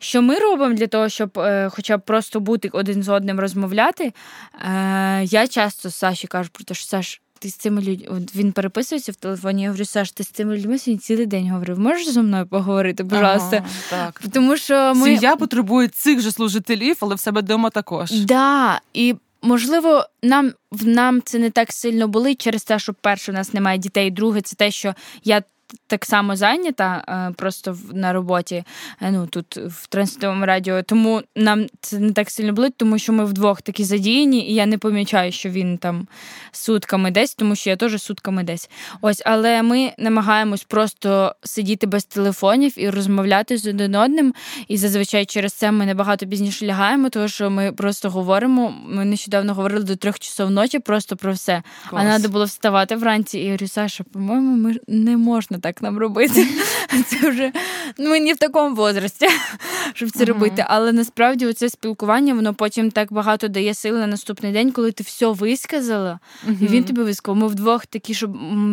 Що 0.03 0.21
ми 0.21 0.39
робимо 0.39 0.73
для 0.75 0.87
того, 0.87 1.09
щоб 1.09 1.39
е, 1.39 1.69
хоча 1.71 1.97
б 1.97 2.01
просто 2.01 2.39
бути 2.39 2.69
один 2.73 3.03
з 3.03 3.09
одним 3.09 3.39
розмовляти? 3.39 4.13
Е, 4.61 5.23
Я 5.23 5.47
часто 5.47 5.91
Саші 5.91 6.27
кажу 6.27 6.49
про 6.53 6.63
те, 6.63 6.73
що 6.73 6.85
Саш, 6.85 7.21
ти 7.39 7.49
з 7.49 7.55
цими 7.55 7.81
людьми 7.81 8.21
він 8.35 8.51
переписується 8.51 9.11
в 9.11 9.15
телефоні. 9.15 9.61
Я 9.61 9.67
говорю, 9.69 9.85
Саш, 9.85 10.11
ти 10.11 10.23
з 10.23 10.27
цими 10.27 10.57
людьми 10.57 10.79
сьогодні 10.79 10.99
цілий 10.99 11.25
день 11.25 11.49
говорив. 11.49 11.79
Можеш 11.79 12.09
зі 12.09 12.19
мною 12.19 12.47
поговорити, 12.47 13.03
пожалуйста? 13.03 13.57
Ага, 13.57 13.67
так. 13.89 14.21
Тому 14.33 14.57
що 14.57 14.93
ми... 14.95 15.05
Сім'я 15.05 15.35
потребує 15.35 15.87
цих 15.87 16.21
же 16.21 16.31
служителів, 16.31 16.97
але 16.99 17.15
в 17.15 17.19
себе 17.19 17.41
вдома 17.41 17.69
також. 17.69 18.11
Да, 18.11 18.81
і 18.93 19.15
Можливо, 19.43 20.05
нам 20.23 20.51
в 20.71 20.87
нам 20.87 21.21
це 21.21 21.39
не 21.39 21.49
так 21.49 21.73
сильно 21.73 22.07
болить 22.07 22.41
через 22.41 22.63
те, 22.63 22.79
що 22.79 22.93
перше, 22.93 23.31
у 23.31 23.35
нас 23.35 23.53
немає 23.53 23.77
дітей. 23.77 24.11
Друге, 24.11 24.41
це 24.41 24.55
те, 24.55 24.71
що 24.71 24.93
я 25.23 25.43
так 25.88 26.05
само 26.05 26.36
зайнята 26.36 27.03
е, 27.07 27.34
просто 27.38 27.77
на 27.93 28.13
роботі. 28.13 28.63
Е, 29.01 29.12
ну 29.12 29.27
тут 29.27 29.57
в 29.57 29.88
транслітовому 29.88 30.45
радіо, 30.45 30.84
тому 30.84 31.21
нам 31.36 31.65
це 31.81 31.99
не 31.99 32.12
так 32.12 32.29
сильно 32.29 32.53
болить, 32.53 32.73
тому 32.77 32.97
що 32.97 33.13
ми 33.13 33.25
вдвох 33.25 33.62
такі 33.62 33.84
задіяні, 33.84 34.49
і 34.49 34.53
я 34.53 34.65
не 34.65 34.77
помічаю, 34.77 35.31
що 35.31 35.49
він 35.49 35.77
там 35.77 36.07
сутками 36.51 37.12
десь, 37.12 37.36
тому 37.36 37.55
що 37.55 37.69
я 37.69 37.75
теж 37.75 38.01
сутками 38.01 38.43
десь. 38.43 38.69
Ось, 39.01 39.21
але 39.25 39.62
ми 39.62 39.91
намагаємось 39.97 40.63
просто 40.63 41.36
сидіти 41.43 41.88
без 41.88 42.05
телефонів 42.05 42.73
і 42.79 42.89
розмовляти 42.89 43.57
з 43.57 43.67
один 43.67 43.95
одним. 43.95 44.34
І 44.67 44.77
зазвичай 44.77 45.25
через 45.25 45.53
це 45.53 45.71
ми 45.71 45.86
набагато 45.86 46.27
пізніше 46.27 46.65
лягаємо, 46.65 47.10
тому 47.10 47.27
що 47.27 47.49
ми 47.49 47.71
просто 47.71 48.10
говоримо. 48.10 48.73
Ми 48.88 49.05
нещодавно 49.05 49.53
говорили 49.53 49.84
до 49.84 49.95
трьох 49.95 50.19
часов 50.19 50.51
ночі 50.51 50.79
просто 50.79 51.15
про 51.15 51.34
все. 51.34 51.63
Клас. 51.89 52.03
А 52.05 52.19
треба 52.19 52.34
було 52.34 52.45
вставати 52.45 52.95
вранці. 52.95 53.39
І 53.39 53.41
я 53.41 53.47
говорю, 53.47 53.67
Саша, 53.67 54.03
по-моєму, 54.13 54.57
ми 54.57 54.75
не 54.88 55.17
можна 55.17 55.60
так 55.62 55.82
нам 55.82 55.97
робити. 55.97 56.47
Це 57.08 57.30
вже 57.30 57.52
ну, 57.97 58.10
ми 58.10 58.19
не 58.19 58.34
в 58.34 58.38
такому 58.38 58.76
возрасті, 58.76 59.28
щоб 59.93 60.12
це 60.12 60.26
робити. 60.26 60.65
Але 60.67 60.91
насправді 60.91 61.45
оце 61.45 61.69
спілкування, 61.69 62.34
воно 62.34 62.54
потім 62.54 62.91
так 62.91 63.13
багато 63.13 63.47
дає 63.47 63.74
сили 63.74 64.00
на 64.00 64.08
наступний 64.08 64.52
день, 64.52 64.71
коли 64.71 64.91
ти 64.91 65.04
все 65.04 65.28
висказала, 65.28 66.19
і 66.47 66.67
він 66.67 66.84
тобі 66.84 67.02
висказав. 67.02 67.36
Ми 67.36 67.47
вдвох 67.47 67.86
такі, 67.86 68.13
що 68.13 68.28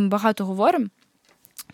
багато 0.08 0.44
говоримо. 0.44 0.86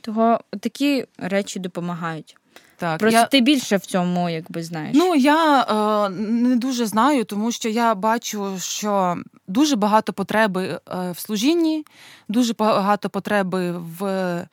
Того 0.01 0.41
такі 0.61 1.05
речі 1.19 1.59
допомагають. 1.59 2.37
Так, 2.77 2.99
Просто 2.99 3.21
я... 3.21 3.27
ти 3.27 3.41
більше 3.41 3.77
в 3.77 3.87
цьому, 3.87 4.31
якби 4.31 4.63
знаєш. 4.63 4.97
Ну 4.97 5.15
я 5.15 5.61
е, 5.61 6.09
не 6.21 6.57
дуже 6.57 6.87
знаю, 6.87 7.25
тому 7.25 7.53
що 7.53 7.69
я 7.69 7.95
бачу, 7.95 8.59
що 8.59 9.17
дуже 9.49 9.77
багато 9.77 10.13
потреби 10.13 10.65
е, 10.67 11.11
в 11.13 11.19
служінні, 11.19 11.85
дуже 12.29 12.53
багато 12.53 13.11
потреби 13.11 13.73
в 13.73 14.47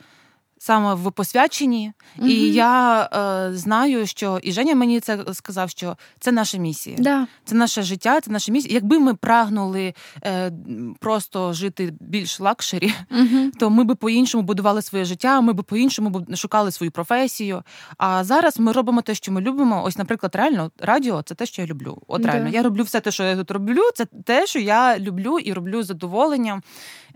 саме 0.62 0.94
в 0.94 1.12
посвяченні. 1.12 1.94
Угу. 2.18 2.28
І 2.28 2.34
я 2.54 3.04
е, 3.14 3.56
знаю, 3.56 4.08
що 4.08 4.40
і 4.44 4.52
Женя 4.52 4.76
мені 4.76 5.00
це 5.00 5.26
сказав, 5.34 5.70
що 5.70 5.98
це 6.20 6.32
наша 6.32 6.58
місія, 6.58 6.96
да. 7.00 7.28
це 7.46 7.56
наше 7.56 7.82
життя, 7.82 8.22
це 8.22 8.32
наша 8.32 8.52
місія. 8.52 8.74
Якби 8.74 9.00
ми 9.00 9.14
прагнули 9.14 9.94
е, 10.24 10.52
просто 11.00 11.54
жити 11.54 11.94
більш 12.00 12.40
luxury, 12.40 12.94
угу. 13.12 13.52
то 13.60 13.70
ми 13.70 13.84
би 13.84 13.96
по-іншому 13.96 14.44
будували 14.44 14.82
своє 14.82 15.06
життя, 15.06 15.42
ми 15.42 15.54
би 15.54 15.64
по-іншому 15.64 16.26
шукали 16.36 16.72
свою 16.72 16.92
професію. 16.92 17.64
А 17.98 18.24
зараз 18.24 18.60
ми 18.60 18.72
робимо 18.72 19.02
те, 19.02 19.16
що 19.16 19.32
ми 19.32 19.42
любимо. 19.42 19.84
Ось, 19.84 19.98
наприклад, 19.98 20.36
реально 20.36 20.72
радіо 20.80 21.22
це 21.22 21.36
те, 21.36 21.46
що 21.46 21.62
я 21.62 21.68
люблю. 21.68 22.02
От 22.08 22.26
реально, 22.26 22.50
да. 22.50 22.58
я 22.58 22.64
роблю 22.64 22.84
все 22.84 23.00
те, 23.00 23.12
що 23.12 23.24
я 23.24 23.36
тут 23.36 23.52
роблю. 23.52 23.82
Це 23.96 24.06
те, 24.06 24.48
що 24.48 24.60
я 24.60 25.00
люблю 25.00 25.40
і 25.40 25.54
роблю 25.54 25.84
з 25.84 25.86
задоволенням. 25.86 26.62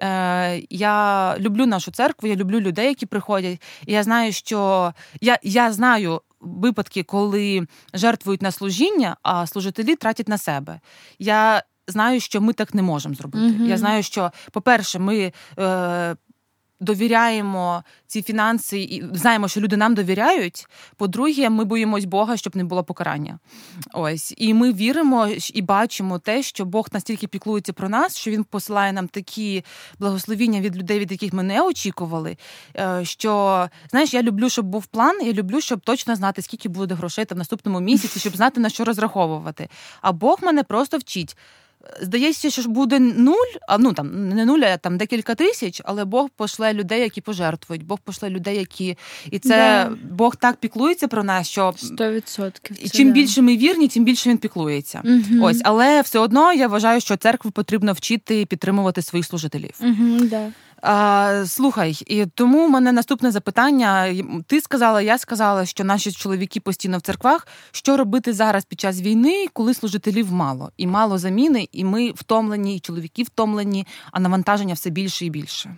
Е, 0.02 0.62
Я 0.70 1.36
люблю 1.40 1.66
нашу 1.66 1.92
церкву, 1.92 2.30
я 2.30 2.36
люблю 2.36 2.60
людей, 2.60 2.88
які 2.88 3.06
приходять. 3.06 3.62
І 3.86 3.94
я 3.94 4.04
знаю, 4.04 4.32
що 4.32 4.94
я, 5.22 5.40
я 5.44 5.72
знаю. 5.72 6.22
Випадки, 6.42 7.04
коли 7.04 7.68
жертвують 7.94 8.42
на 8.42 8.52
служіння, 8.52 9.18
а 9.24 9.48
служителі 9.48 9.96
тратять 9.96 10.28
на 10.28 10.38
себе. 10.38 10.80
Я 11.20 11.64
знаю, 11.88 12.20
що 12.20 12.42
ми 12.42 12.54
так 12.54 12.74
не 12.74 12.82
можемо 12.82 13.16
зробити. 13.16 13.46
Mm-hmm. 13.46 13.68
Я 13.68 13.78
знаю, 13.78 14.04
що, 14.04 14.32
по-перше, 14.52 15.00
ми 15.00 15.32
е, 15.60 16.16
довіряємо 16.80 17.84
ці 18.08 18.22
фінанси 18.22 18.80
і 18.80 19.04
знаємо, 19.14 19.48
що 19.48 19.62
люди 19.62 19.78
нам 19.78 19.96
довіряють. 19.96 20.68
По-друге, 20.98 21.50
ми 21.50 21.64
боїмось 21.64 22.06
Бога, 22.06 22.38
щоб 22.38 22.56
не 22.56 22.64
було 22.64 22.84
покарання. 22.84 23.40
Ось 23.94 24.34
і 24.38 24.54
ми 24.54 24.74
віримо 24.74 25.28
і 25.54 25.62
бачимо 25.62 26.20
те, 26.20 26.44
що 26.44 26.66
Бог 26.66 26.88
настільки 26.92 27.28
піклується 27.28 27.74
про 27.74 27.90
нас, 27.90 28.18
що 28.18 28.32
він 28.32 28.44
посилає 28.44 28.94
нам 28.94 29.08
такі 29.08 29.64
благословіння 30.00 30.62
від 30.62 30.78
людей, 30.78 31.00
від 31.00 31.12
яких 31.12 31.34
ми 31.34 31.44
не 31.44 31.62
очікували. 31.62 32.38
Е, 32.78 33.06
що 33.06 33.70
знаєш, 33.90 34.14
я 34.14 34.22
люблю, 34.22 34.50
щоб 34.50 34.66
був 34.66 34.86
план. 34.86 35.22
Я 35.26 35.34
люблю, 35.34 35.62
щоб 35.62 35.80
точно 35.80 36.16
знати, 36.16 36.42
скільки 36.42 36.70
буде 36.70 36.96
грошей 36.96 37.26
там 37.26 37.36
в 37.36 37.40
наступному 37.40 37.80
місяці, 37.80 38.20
щоб 38.20 38.36
знати 38.36 38.60
на 38.60 38.70
що 38.70 38.86
розраховувати. 38.86 39.70
А 40.02 40.12
Бог 40.12 40.40
мене 40.42 40.64
просто 40.64 40.98
вчить. 40.98 41.38
Здається, 42.02 42.50
що 42.50 42.62
ж 42.62 42.70
буде 42.70 43.00
нуль, 43.00 43.54
а 43.68 43.78
ну 43.78 43.94
там 43.94 44.30
не 44.30 44.46
нуль, 44.46 44.60
а 44.60 44.78
там 44.78 44.98
декілька 44.98 45.36
тисяч, 45.36 45.82
але 45.86 46.06
Бог 46.06 46.30
пошле 46.30 46.74
людей, 46.74 47.02
які 47.02 47.22
пожертвують. 47.22 47.84
Бог 47.84 48.00
пошле 48.00 48.30
людей, 48.30 48.58
які 48.58 48.98
і 49.32 49.40
це 49.40 49.50
да. 49.50 49.92
Бог 50.12 50.36
так 50.36 50.56
піклується 50.56 51.08
про 51.08 51.24
нас, 51.24 51.50
що 51.50 51.74
100%. 51.84 52.52
І 52.80 52.90
чим 52.90 53.08
да. 53.08 53.14
більше 53.14 53.42
ми 53.42 53.58
вірні, 53.58 53.88
тим 53.88 54.04
більше 54.04 54.30
він 54.30 54.38
піклується. 54.38 55.02
Угу. 55.06 55.46
Ось, 55.46 55.62
але 55.64 56.02
все 56.02 56.20
одно 56.20 56.54
я 56.54 56.68
вважаю, 56.68 57.02
що 57.02 57.18
церкву 57.18 57.52
потрібно 57.52 57.94
вчити 57.94 58.42
і 58.42 58.46
підтримувати 58.46 59.02
своїх 59.02 59.26
служителів. 59.26 59.80
Угу, 59.82 60.20
да. 60.22 60.52
А, 60.82 61.44
Слухай, 61.48 62.04
і 62.08 62.26
тому 62.26 62.66
у 62.66 62.70
мене 62.70 62.92
наступне 62.92 63.32
запитання. 63.32 64.16
Ти 64.48 64.62
сказала, 64.62 65.02
я 65.02 65.18
сказала, 65.18 65.66
що 65.66 65.84
наші 65.84 66.12
чоловіки 66.12 66.60
постійно 66.60 66.98
в 66.98 67.02
церквах. 67.02 67.48
Що 67.72 67.98
робити 67.98 68.34
зараз 68.34 68.66
під 68.66 68.80
час 68.80 69.02
війни, 69.02 69.46
коли 69.54 69.74
служителів 69.74 70.32
мало 70.32 70.72
і 70.78 70.88
мало 70.88 71.18
заміни, 71.18 71.68
і 71.72 71.84
ми 71.84 72.12
втомлені, 72.12 72.76
і 72.76 72.80
чоловіки 72.80 73.24
втомлені, 73.24 73.88
а 74.12 74.20
навантаження 74.20 74.74
все 74.74 74.90
більше 74.90 75.26
і 75.26 75.30
більше. 75.30 75.76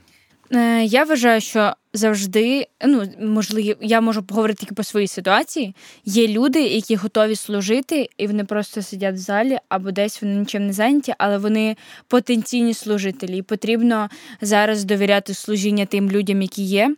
Е, 0.53 0.83
я 0.83 1.03
вважаю, 1.03 1.41
що 1.41 1.73
завжди, 1.93 2.67
ну 2.85 3.03
можливо, 3.21 3.73
я 3.81 4.01
можу 4.01 4.23
поговорити 4.23 4.59
тільки 4.59 4.75
по 4.75 4.83
своїй 4.83 5.07
ситуації. 5.07 5.75
Є 6.05 6.27
люди, 6.27 6.61
які 6.61 6.95
готові 6.95 7.35
служити, 7.35 8.09
і 8.17 8.27
вони 8.27 8.43
просто 8.43 8.81
сидять 8.81 9.15
в 9.15 9.17
залі 9.17 9.57
або 9.69 9.91
десь 9.91 10.21
вони 10.21 10.35
нічим 10.35 10.67
не 10.67 10.73
зайняті, 10.73 11.13
але 11.17 11.37
вони 11.37 11.75
потенційні 12.07 12.73
служителі. 12.73 13.37
І 13.37 13.41
потрібно 13.41 14.09
зараз 14.41 14.83
довіряти 14.83 15.33
служіння 15.33 15.85
тим 15.85 16.11
людям, 16.11 16.41
які 16.41 16.63
є. 16.63 16.95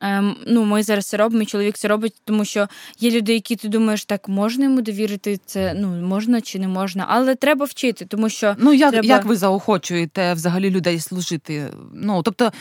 Ем, 0.00 0.36
ну, 0.46 0.64
Ми 0.64 0.82
зараз 0.82 1.06
це 1.06 1.16
робимо, 1.16 1.42
і 1.42 1.46
чоловік 1.46 1.78
це 1.78 1.88
робить, 1.88 2.14
тому 2.24 2.44
що 2.44 2.68
є 3.00 3.10
люди, 3.10 3.34
які 3.34 3.56
ти 3.56 3.68
думаєш, 3.68 4.04
так 4.04 4.28
можна 4.28 4.64
йому 4.64 4.80
довірити 4.80 5.40
це, 5.46 5.74
ну 5.74 5.88
можна 5.88 6.40
чи 6.40 6.58
не 6.58 6.68
можна, 6.68 7.06
але 7.08 7.34
треба 7.34 7.64
вчити, 7.64 8.04
тому 8.04 8.28
що 8.28 8.56
ну 8.58 8.72
як 8.72 8.90
треба... 8.90 9.08
як 9.08 9.24
ви 9.24 9.36
заохочуєте 9.36 10.32
взагалі 10.34 10.70
людей 10.70 11.00
служити? 11.00 11.68
Ну 11.94 12.22
тобто 12.22 12.52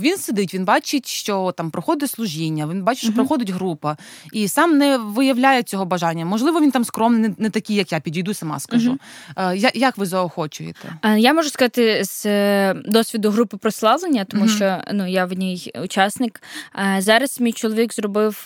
він 0.00 0.18
сидить, 0.18 0.54
він 0.54 0.64
бачить, 0.64 1.08
що 1.08 1.54
там 1.56 1.70
проходить 1.70 2.10
служіння, 2.10 2.66
він 2.66 2.82
бачить, 2.82 3.02
що 3.02 3.12
uh-huh. 3.12 3.14
проходить 3.14 3.50
група, 3.50 3.96
і 4.32 4.48
сам 4.48 4.78
не 4.78 4.98
виявляє 4.98 5.62
цього 5.62 5.84
бажання. 5.84 6.24
Можливо, 6.24 6.60
він 6.60 6.70
там 6.70 6.84
скромний, 6.84 7.22
не, 7.22 7.34
не 7.38 7.50
такий, 7.50 7.76
як 7.76 7.92
я 7.92 8.00
підійду, 8.00 8.34
сама 8.34 8.60
скажу. 8.60 8.98
Uh-huh. 9.36 9.54
Я, 9.54 9.70
як 9.74 9.98
ви 9.98 10.06
заохочуєте? 10.06 10.98
Я 11.16 11.32
можу 11.32 11.48
сказати 11.48 12.04
з 12.04 12.26
е, 12.26 12.74
досвіду 12.86 13.30
групи 13.30 13.56
прославлення, 13.56 14.24
тому 14.24 14.44
uh-huh. 14.44 14.56
що 14.56 14.82
ну 14.92 15.06
я 15.06 15.24
в 15.24 15.32
ній 15.32 15.72
учасник. 15.84 16.42
Зараз 16.98 17.40
мій 17.40 17.52
чоловік 17.52 17.94
зробив. 17.94 18.44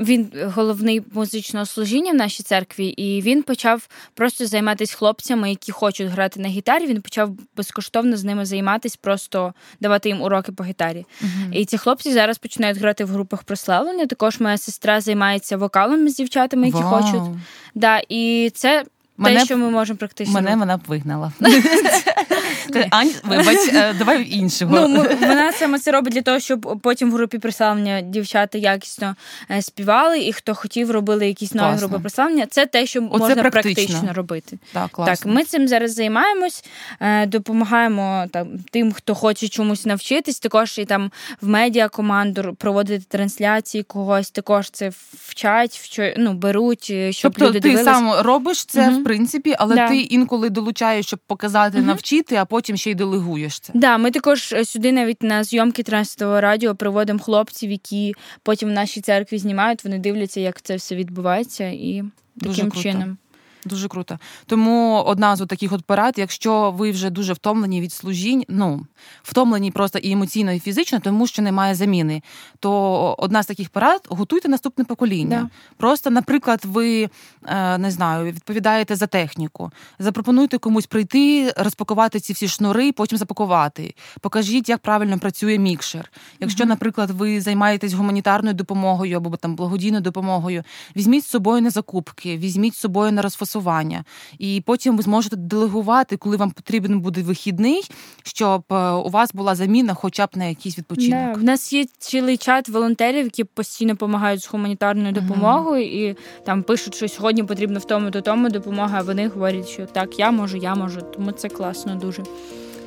Е, 0.00 0.04
він 0.04 0.30
головний 0.54 1.02
музичного 1.12 1.66
служіння 1.66 2.12
в 2.12 2.14
нашій 2.14 2.42
церкві, 2.42 2.86
і 2.86 3.22
він 3.22 3.42
почав 3.42 3.88
просто 4.14 4.46
займатися 4.46 4.96
хлопцями, 4.96 5.50
які 5.50 5.72
хочуть 5.72 6.08
грати 6.08 6.40
на 6.40 6.48
гітарі. 6.48 6.86
Він 6.86 7.02
почав 7.02 7.30
безкоштовно 7.56 8.16
з 8.16 8.24
ними 8.24 8.46
займатися, 8.46 8.98
просто 9.00 9.52
давати 9.80 10.08
їм 10.08 10.22
уроки 10.22 10.52
по 10.52 10.64
гітарі. 10.64 11.06
Uh-huh. 11.22 11.52
І 11.52 11.64
ці 11.64 11.78
хлопці 11.78 12.12
зараз 12.12 12.38
починають 12.38 12.78
грати 12.78 13.04
в 13.04 13.08
групах 13.08 13.42
прославлення. 13.42 14.06
Також 14.06 14.40
моя 14.40 14.58
сестра 14.58 15.00
займається 15.00 15.56
вокалом 15.56 16.08
з 16.08 16.16
дівчатами, 16.16 16.66
які 16.66 16.78
wow. 16.78 16.90
хочуть. 16.90 17.38
Да, 17.74 18.02
І 18.08 18.52
це 18.54 18.84
Мене, 19.18 19.40
Те, 19.40 19.44
що 19.44 19.56
ми 19.56 19.70
можемо 19.70 19.96
практично. 19.96 20.34
Мене 20.34 20.56
вона 20.56 20.76
б 20.76 20.80
вигнала. 20.86 21.32
Ань, 22.90 23.10
вибач, 23.24 23.58
е, 23.72 23.94
давай 23.98 24.30
іншого. 24.30 24.88
Ну, 24.88 25.06
Вона 25.20 25.52
саме 25.52 25.78
це 25.78 25.92
робить 25.92 26.12
для 26.12 26.22
того, 26.22 26.40
щоб 26.40 26.78
потім 26.82 27.10
в 27.10 27.14
групі 27.14 27.38
прославлення 27.38 28.00
дівчата 28.00 28.58
якісно 28.58 29.16
е, 29.50 29.62
співали, 29.62 30.18
і 30.18 30.32
хто 30.32 30.54
хотів, 30.54 30.90
робили 30.90 31.26
якісь 31.26 31.54
нові 31.54 31.68
Класно. 31.68 31.86
групи 31.86 32.02
прославлення. 32.02 32.46
Це 32.50 32.66
те, 32.66 32.86
що 32.86 33.00
Оце 33.00 33.18
можна 33.18 33.42
практично. 33.42 33.74
практично 33.74 34.12
робити. 34.12 34.58
Так, 34.72 34.90
класно. 34.90 35.14
так, 35.14 35.26
ми 35.26 35.44
цим 35.44 35.68
зараз 35.68 35.94
займаємось, 35.94 36.64
е, 37.00 37.26
допомагаємо 37.26 38.26
там 38.32 38.48
тим, 38.70 38.92
хто 38.92 39.14
хоче 39.14 39.48
чомусь 39.48 39.86
навчитись. 39.86 40.40
Також 40.40 40.78
і 40.78 40.84
там 40.84 41.10
в 41.40 41.48
медіа 41.48 41.88
команду 41.88 42.56
проводити 42.58 43.04
трансляції 43.08 43.82
когось, 43.82 44.30
також 44.30 44.70
це 44.70 44.90
вчать, 45.28 45.80
вчо, 45.82 46.12
ну, 46.16 46.32
беруть, 46.32 46.92
щоб 47.10 47.32
тобто 47.32 47.46
люди 47.46 47.60
ти 47.60 47.68
дивились. 47.68 47.84
сам 47.84 48.12
робиш 48.20 48.64
це 48.64 48.90
угу. 48.90 49.07
Принципі, 49.08 49.54
але 49.58 49.74
да. 49.74 49.88
ти 49.88 49.96
інколи 50.00 50.50
долучаєш, 50.50 51.06
щоб 51.06 51.20
показати, 51.26 51.78
угу. 51.78 51.86
навчити, 51.86 52.36
а 52.36 52.44
потім 52.44 52.76
ще 52.76 52.90
й 52.90 52.94
делегуєш 52.94 53.60
це. 53.60 53.72
Да, 53.74 53.98
ми 53.98 54.10
також 54.10 54.52
е, 54.52 54.64
сюди 54.64 54.92
навіть 54.92 55.22
на 55.22 55.44
зйомки 55.44 55.82
трансового 55.82 56.40
радіо 56.40 56.74
приводимо 56.74 57.18
хлопців, 57.18 57.70
які 57.70 58.14
потім 58.42 58.68
в 58.68 58.72
нашій 58.72 59.00
церкві 59.00 59.38
знімають. 59.38 59.84
Вони 59.84 59.98
дивляться, 59.98 60.40
як 60.40 60.62
це 60.62 60.76
все 60.76 60.96
відбувається, 60.96 61.64
і 61.64 62.04
Дуже 62.36 62.54
таким 62.54 62.70
круто. 62.70 62.82
чином. 62.82 63.16
Дуже 63.64 63.88
круто. 63.88 64.18
Тому 64.46 65.02
одна 65.06 65.36
з 65.36 65.46
таких 65.46 65.72
от 65.72 65.84
порад, 65.84 66.14
якщо 66.16 66.70
ви 66.70 66.90
вже 66.90 67.10
дуже 67.10 67.32
втомлені 67.32 67.80
від 67.80 67.92
служінь, 67.92 68.44
ну 68.48 68.86
втомлені 69.22 69.70
просто 69.70 69.98
і 69.98 70.10
емоційно, 70.10 70.52
і 70.52 70.60
фізично, 70.60 71.00
тому 71.00 71.26
що 71.26 71.42
немає 71.42 71.74
заміни, 71.74 72.22
то 72.60 73.14
одна 73.18 73.42
з 73.42 73.46
таких 73.46 73.70
порад 73.70 74.06
готуйте 74.08 74.48
наступне 74.48 74.84
покоління. 74.84 75.40
Да. 75.42 75.74
Просто, 75.76 76.10
наприклад, 76.10 76.60
ви 76.64 77.08
е, 77.46 77.78
не 77.78 77.90
знаю, 77.90 78.32
відповідаєте 78.32 78.96
за 78.96 79.06
техніку, 79.06 79.70
запропонуйте 79.98 80.58
комусь 80.58 80.86
прийти, 80.86 81.52
розпакувати 81.56 82.20
ці 82.20 82.32
всі 82.32 82.48
шнури, 82.48 82.92
потім 82.92 83.18
запакувати. 83.18 83.94
Покажіть, 84.20 84.68
як 84.68 84.78
правильно 84.78 85.18
працює 85.18 85.58
мікшер. 85.58 86.12
Якщо, 86.40 86.64
угу. 86.64 86.68
наприклад, 86.68 87.10
ви 87.10 87.40
займаєтесь 87.40 87.92
гуманітарною 87.92 88.54
допомогою 88.54 89.16
або 89.16 89.36
там 89.36 89.56
благодійною 89.56 90.02
допомогою, 90.02 90.62
візьміть 90.96 91.24
з 91.24 91.28
собою 91.28 91.62
на 91.62 91.70
закупки, 91.70 92.36
візьміть 92.36 92.74
з 92.74 92.78
собою 92.78 93.12
на 93.12 93.22
розфасування 93.22 93.47
фінансування, 93.48 94.04
і 94.38 94.62
потім 94.66 94.96
ви 94.96 95.02
зможете 95.02 95.36
делегувати, 95.36 96.16
коли 96.16 96.36
вам 96.36 96.50
потрібен 96.50 97.00
буде 97.00 97.22
вихідний, 97.22 97.82
щоб 98.22 98.62
е, 98.70 98.90
у 98.90 99.08
вас 99.08 99.32
була 99.34 99.54
заміна, 99.54 99.94
хоча 99.94 100.26
б 100.26 100.28
на 100.34 100.44
якийсь 100.44 100.78
відпочинок. 100.78 101.34
Да. 101.34 101.40
В 101.40 101.44
нас 101.44 101.72
є 101.72 101.86
цілий 101.98 102.36
чат 102.36 102.68
волонтерів, 102.68 103.24
які 103.24 103.44
постійно 103.44 103.92
допомагають 103.92 104.42
з 104.42 104.48
гуманітарною 104.48 105.12
допомогою, 105.12 105.84
mm-hmm. 105.84 106.10
і 106.10 106.16
там 106.44 106.62
пишуть, 106.62 106.94
що 106.94 107.08
сьогодні 107.08 107.44
потрібно 107.44 107.78
в 107.78 107.84
тому 107.84 108.10
то 108.10 108.20
тому 108.20 108.48
допомога. 108.48 108.98
а 108.98 109.02
Вони 109.02 109.28
говорять, 109.28 109.68
що 109.68 109.86
так, 109.86 110.18
я 110.18 110.30
можу, 110.30 110.56
я 110.56 110.74
можу. 110.74 111.00
Тому 111.00 111.32
це 111.32 111.48
класно 111.48 111.94
дуже. 111.94 112.22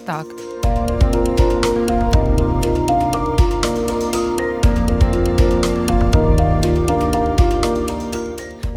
Так. 0.05 0.25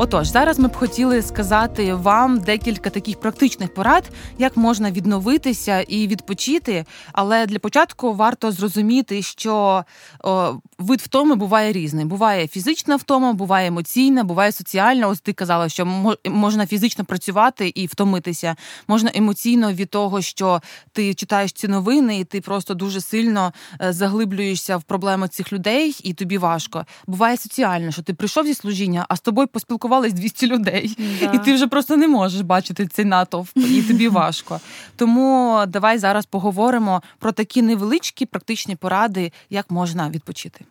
Отож, 0.04 0.28
зараз 0.28 0.58
ми 0.58 0.68
б 0.68 0.76
хотіли 0.76 1.22
сказати 1.22 1.94
вам 1.94 2.40
декілька 2.40 2.90
таких 2.90 3.20
практичних 3.20 3.74
порад, 3.74 4.10
як 4.38 4.56
можна 4.56 4.90
відновитися 4.90 5.80
і 5.80 6.08
відпочити. 6.08 6.84
Але 7.12 7.46
для 7.46 7.58
початку 7.58 8.14
варто 8.14 8.52
зрозуміти, 8.52 9.22
що 9.22 9.84
о, 10.24 10.54
вид 10.78 11.00
втоми 11.00 11.34
буває 11.34 11.72
різний. 11.72 12.04
Буває 12.04 12.48
фізична 12.48 12.96
втома, 12.96 13.32
буває 13.32 13.68
емоційна, 13.68 14.24
буває 14.24 14.52
соціальна. 14.52 15.08
Ось 15.08 15.20
ти 15.20 15.32
казала, 15.32 15.68
що 15.68 15.86
можна 16.24 16.66
фізично 16.66 17.04
працювати 17.04 17.72
і 17.74 17.86
втомитися. 17.86 18.56
Можна 18.88 19.10
емоційно 19.14 19.72
від 19.72 19.90
того, 19.90 20.22
що 20.22 20.60
ти 20.92 21.14
читаєш 21.14 21.52
ці 21.52 21.68
новини, 21.68 22.18
і 22.18 22.24
ти 22.24 22.40
просто 22.40 22.74
дуже 22.74 23.00
сильно 23.00 23.52
е, 23.80 23.92
заглиблюєшся 23.92 24.76
в 24.76 24.82
проблеми 24.82 25.28
цих 25.28 25.52
людей, 25.52 25.96
і 26.02 26.14
тобі 26.14 26.38
важко. 26.38 26.86
Буває 27.06 27.36
соціально, 27.36 27.90
що 27.90 28.02
ти 28.02 28.14
прийшов 28.14 28.46
зі 28.46 28.54
служіння, 28.54 29.06
а 29.08 29.16
з 29.16 29.20
тобою 29.20 29.48
поспілкувався 29.48 29.93
спілкувались 29.94 30.12
200 30.12 30.46
людей, 30.46 30.96
да. 31.20 31.32
і 31.32 31.44
ти 31.44 31.54
вже 31.54 31.66
просто 31.66 31.96
не 31.96 32.08
можеш 32.08 32.40
бачити 32.40 32.86
цей 32.86 33.04
натовп, 33.04 33.50
і 33.56 33.82
тобі 33.82 34.08
важко. 34.08 34.60
Тому 34.96 35.62
давай 35.68 35.98
зараз 35.98 36.26
поговоримо 36.26 37.02
про 37.18 37.32
такі 37.32 37.62
невеличкі 37.62 38.26
практичні 38.26 38.76
поради, 38.76 39.32
як 39.50 39.70
можна 39.70 40.10
відпочити. 40.10 40.64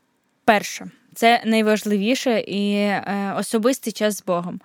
Перше, 0.45 0.87
це 1.15 1.43
найважливіше 1.45 2.39
і 2.39 2.73
е, 2.73 3.35
особистий 3.39 3.93
час 3.93 4.17
з 4.17 4.23
Богом. 4.23 4.59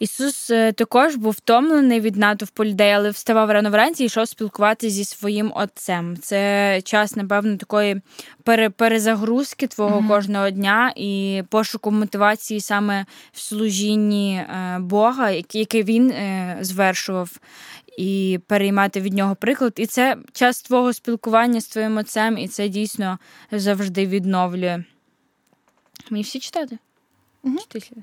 Ісус 0.00 0.50
е, 0.50 0.72
також 0.72 1.16
був 1.16 1.32
втомлений 1.32 2.00
від 2.00 2.16
натовпу 2.16 2.64
людей, 2.64 2.92
але 2.92 3.10
вставав 3.10 3.50
рано 3.50 3.70
вранці 3.70 4.02
і 4.02 4.06
йшов 4.06 4.28
спілкуватися 4.28 4.94
зі 4.94 5.04
своїм 5.04 5.52
отцем. 5.54 6.16
Це 6.16 6.80
час, 6.84 7.16
напевно, 7.16 7.56
такої 7.56 8.00
перезагрузки 8.76 9.66
твого 9.66 10.00
mm-hmm. 10.00 10.08
кожного 10.08 10.50
дня 10.50 10.92
і 10.96 11.42
пошуку 11.48 11.90
мотивації 11.90 12.60
саме 12.60 13.06
в 13.32 13.40
служінні 13.40 14.34
е, 14.36 14.78
Бога, 14.80 15.30
який 15.30 15.82
він 15.82 16.10
е, 16.10 16.58
звершував. 16.60 17.30
І 17.98 18.40
переймати 18.46 19.00
від 19.00 19.12
нього 19.12 19.34
приклад. 19.34 19.72
І 19.76 19.86
це 19.86 20.16
час 20.32 20.62
твого 20.62 20.92
спілкування 20.92 21.60
з 21.60 21.68
твоїм 21.68 21.96
отцем, 21.96 22.38
і 22.38 22.48
це 22.48 22.68
дійсно 22.68 23.18
завжди 23.52 24.06
відновлює. 24.06 24.84
Мені 26.10 26.22
всі 26.22 26.40
читати? 26.40 26.78
Угу. 27.42 27.58
Читати. 27.58 28.02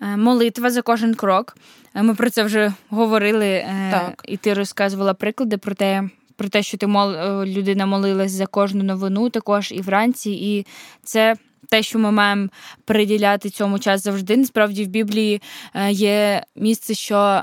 Е, 0.00 0.16
молитва 0.16 0.70
за 0.70 0.82
кожен 0.82 1.14
крок. 1.14 1.56
Е, 1.94 2.02
ми 2.02 2.14
про 2.14 2.30
це 2.30 2.42
вже 2.42 2.72
говорили, 2.88 3.46
е, 3.46 3.88
так. 3.90 4.24
і 4.28 4.36
ти 4.36 4.54
розказувала 4.54 5.14
приклади 5.14 5.58
про 5.58 5.74
те, 5.74 6.08
про 6.36 6.48
те, 6.48 6.62
що 6.62 6.76
ти 6.76 6.86
мол 6.86 7.12
людина 7.44 7.86
молилась 7.86 8.32
за 8.32 8.46
кожну 8.46 8.84
новину, 8.84 9.30
також 9.30 9.72
і 9.72 9.80
вранці. 9.80 10.30
І 10.30 10.66
це 11.02 11.36
те, 11.68 11.82
що 11.82 11.98
ми 11.98 12.10
маємо 12.10 12.48
приділяти 12.84 13.50
цьому 13.50 13.78
час 13.78 14.02
завжди. 14.02 14.36
Насправді 14.36 14.84
в 14.84 14.88
Біблії 14.88 15.42
є 15.90 16.42
місце, 16.56 16.94
що 16.94 17.42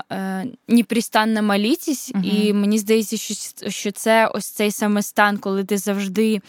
непристанна 0.68 1.42
молітість, 1.42 2.12
угу. 2.14 2.24
і 2.24 2.52
мені 2.52 2.78
здається, 2.78 3.16
що 3.16 3.34
що 3.70 3.90
це 3.90 4.26
ось 4.26 4.46
цей 4.46 4.70
саме 4.70 5.02
стан, 5.02 5.38
коли 5.38 5.64
ти 5.64 5.78
завжди 5.78 6.40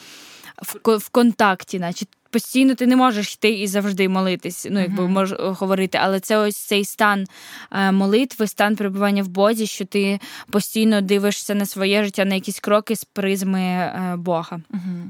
в 0.62 0.98
в 0.98 1.10
контакті, 1.10 1.80
наче 1.80 2.06
постійно 2.36 2.76
ти 2.76 2.88
не 2.88 2.96
можеш 2.96 3.34
йти 3.34 3.50
і 3.50 3.68
завжди 3.68 4.10
молитись, 4.10 4.68
ну 4.72 4.80
якби 4.80 5.08
мож 5.08 5.34
говорити, 5.40 6.00
але 6.02 6.20
це 6.20 6.38
ось 6.38 6.58
цей 6.58 6.86
стан 6.86 7.26
е, 7.72 7.92
молитви, 7.92 8.48
стан 8.48 8.76
перебування 8.76 9.24
в 9.24 9.28
Бозі, 9.28 9.68
що 9.68 9.86
ти 9.86 10.20
постійно 10.52 11.02
дивишся 11.02 11.56
на 11.56 11.66
своє 11.66 12.04
життя, 12.04 12.26
на 12.26 12.36
якісь 12.36 12.60
кроки 12.60 12.96
з 12.96 13.04
призми 13.04 13.62
е, 13.62 14.16
Бога. 14.18 14.60
uh 14.72 15.10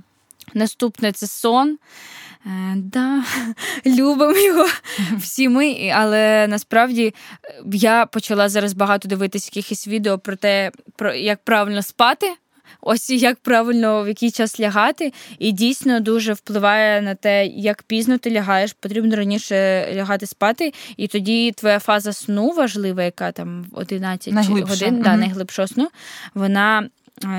Наступне 0.53 1.11
це 1.11 1.27
сон. 1.27 1.77
Е, 2.45 2.73
да, 2.75 3.23
Любимо 3.85 4.37
його 4.37 4.67
всі 5.17 5.49
ми, 5.49 5.91
але 5.95 6.47
насправді 6.47 7.13
я 7.73 8.05
почала 8.05 8.49
зараз 8.49 8.73
багато 8.73 9.07
дивитися 9.07 9.51
якихось 9.53 9.87
відео 9.87 10.19
про 10.19 10.35
те, 10.35 10.71
про 10.95 11.13
як 11.13 11.43
правильно 11.43 11.81
спати 11.81 12.35
ось 12.81 13.09
як 13.09 13.37
правильно 13.39 14.03
в 14.03 14.07
який 14.07 14.31
час 14.31 14.59
лягати, 14.59 15.13
і 15.39 15.51
дійсно 15.51 15.99
дуже 15.99 16.33
впливає 16.33 17.01
на 17.01 17.15
те, 17.15 17.45
як 17.45 17.83
пізно 17.83 18.17
ти 18.17 18.31
лягаєш. 18.31 18.73
Потрібно 18.73 19.15
раніше 19.15 19.87
лягати 19.95 20.27
спати, 20.27 20.73
і 20.97 21.07
тоді 21.07 21.51
твоя 21.51 21.79
фаза 21.79 22.13
сну 22.13 22.51
важлива, 22.51 23.03
яка 23.03 23.31
там 23.31 23.65
11 23.71 24.33
найглибша. 24.33 24.73
годин, 24.73 25.01
да, 25.01 25.15
найглибшого 25.15 25.67
сну, 25.67 25.89
вона. 26.33 26.89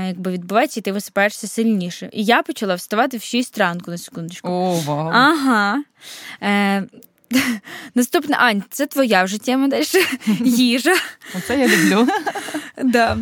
Якби 0.06 0.30
відбувається, 0.30 0.80
і 0.80 0.82
ти 0.82 0.92
висипаєшся 0.92 1.46
сильніше. 1.48 2.08
І 2.12 2.24
я 2.24 2.42
почала 2.42 2.74
вставати 2.74 3.16
в 3.16 3.22
6 3.22 3.58
ранку 3.58 3.90
на 3.90 3.98
секундочку. 3.98 4.48
О, 4.48 4.80
вау. 4.86 5.10
Ага. 5.12 5.82
Е, 6.42 6.84
Наступна 7.94 8.36
Ань, 8.36 8.62
це 8.70 8.86
твоя 8.86 9.24
вже 9.24 9.38
тема 9.38 9.68
далі. 9.68 9.84
Їжа. 10.44 10.94
Оце 11.36 11.58
я 11.58 11.68
люблю. 11.68 12.08
Да. 12.84 13.18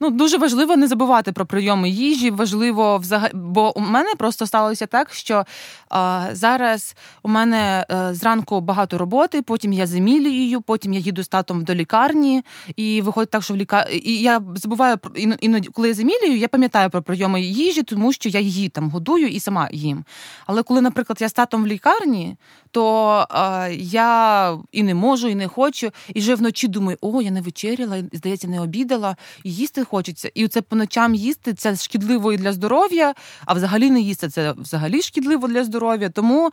Ну, 0.00 0.10
дуже 0.10 0.38
важливо 0.38 0.76
не 0.76 0.88
забувати 0.88 1.32
про 1.32 1.46
прийоми 1.46 1.90
їжі. 1.90 2.30
Важливо 2.30 2.98
взагалі, 2.98 3.30
бо 3.34 3.78
у 3.78 3.80
мене 3.80 4.14
просто 4.18 4.46
сталося 4.46 4.86
так, 4.86 5.14
що 5.14 5.44
а, 5.88 6.26
зараз 6.32 6.96
у 7.22 7.28
мене 7.28 7.86
а, 7.88 7.94
е, 7.94 8.14
зранку 8.14 8.60
багато 8.60 8.98
роботи, 8.98 9.42
потім 9.42 9.72
я 9.72 9.86
замілюю, 9.86 10.60
потім 10.60 10.92
я 10.92 11.00
їду 11.00 11.22
з 11.22 11.28
татом 11.28 11.64
до 11.64 11.74
лікарні, 11.74 12.42
і 12.76 13.02
виходить 13.02 13.30
так, 13.30 13.42
що 13.42 13.54
в 13.54 13.56
лікар... 13.56 13.88
І 13.92 14.20
я 14.20 14.42
забуваю 14.54 14.96
іноді, 15.40 15.68
коли 15.68 15.88
я 15.88 15.94
замілюю, 15.94 16.36
я 16.36 16.48
пам'ятаю 16.48 16.90
про 16.90 17.02
прийоми 17.02 17.40
їжі, 17.40 17.82
тому 17.82 18.12
що 18.12 18.28
я 18.28 18.40
її 18.40 18.68
там 18.68 18.90
годую 18.90 19.28
і 19.28 19.40
сама 19.40 19.68
їм. 19.72 20.04
Але 20.46 20.62
коли, 20.62 20.80
наприклад, 20.80 21.18
я 21.20 21.28
з 21.28 21.32
татом 21.32 21.64
в 21.64 21.66
лікарні, 21.66 22.36
то 22.70 23.26
а, 23.30 23.68
я 23.78 24.58
і 24.72 24.82
не 24.82 24.94
можу, 24.94 25.28
і 25.28 25.34
не 25.34 25.48
хочу, 25.48 25.90
і 26.14 26.20
вже 26.20 26.34
вночі 26.34 26.68
думаю, 26.68 26.98
о, 27.00 27.22
я 27.22 27.30
не 27.30 27.40
вечеряла, 27.40 28.02
здається, 28.12 28.48
не 28.48 28.60
обідала, 28.60 29.16
і 29.44 29.52
їсти 29.52 29.85
хочеться. 29.86 30.30
І 30.34 30.48
це 30.48 30.62
по 30.62 30.76
ночам 30.76 31.14
їсти 31.14 31.54
це 31.54 31.76
шкідливо 31.76 32.32
і 32.32 32.36
для 32.36 32.52
здоров'я, 32.52 33.14
а 33.46 33.54
взагалі 33.54 33.90
не 33.90 34.00
їсти 34.00 34.28
це 34.28 34.52
взагалі 34.52 35.02
шкідливо 35.02 35.48
для 35.48 35.64
здоров'я. 35.64 36.08
Тому 36.08 36.50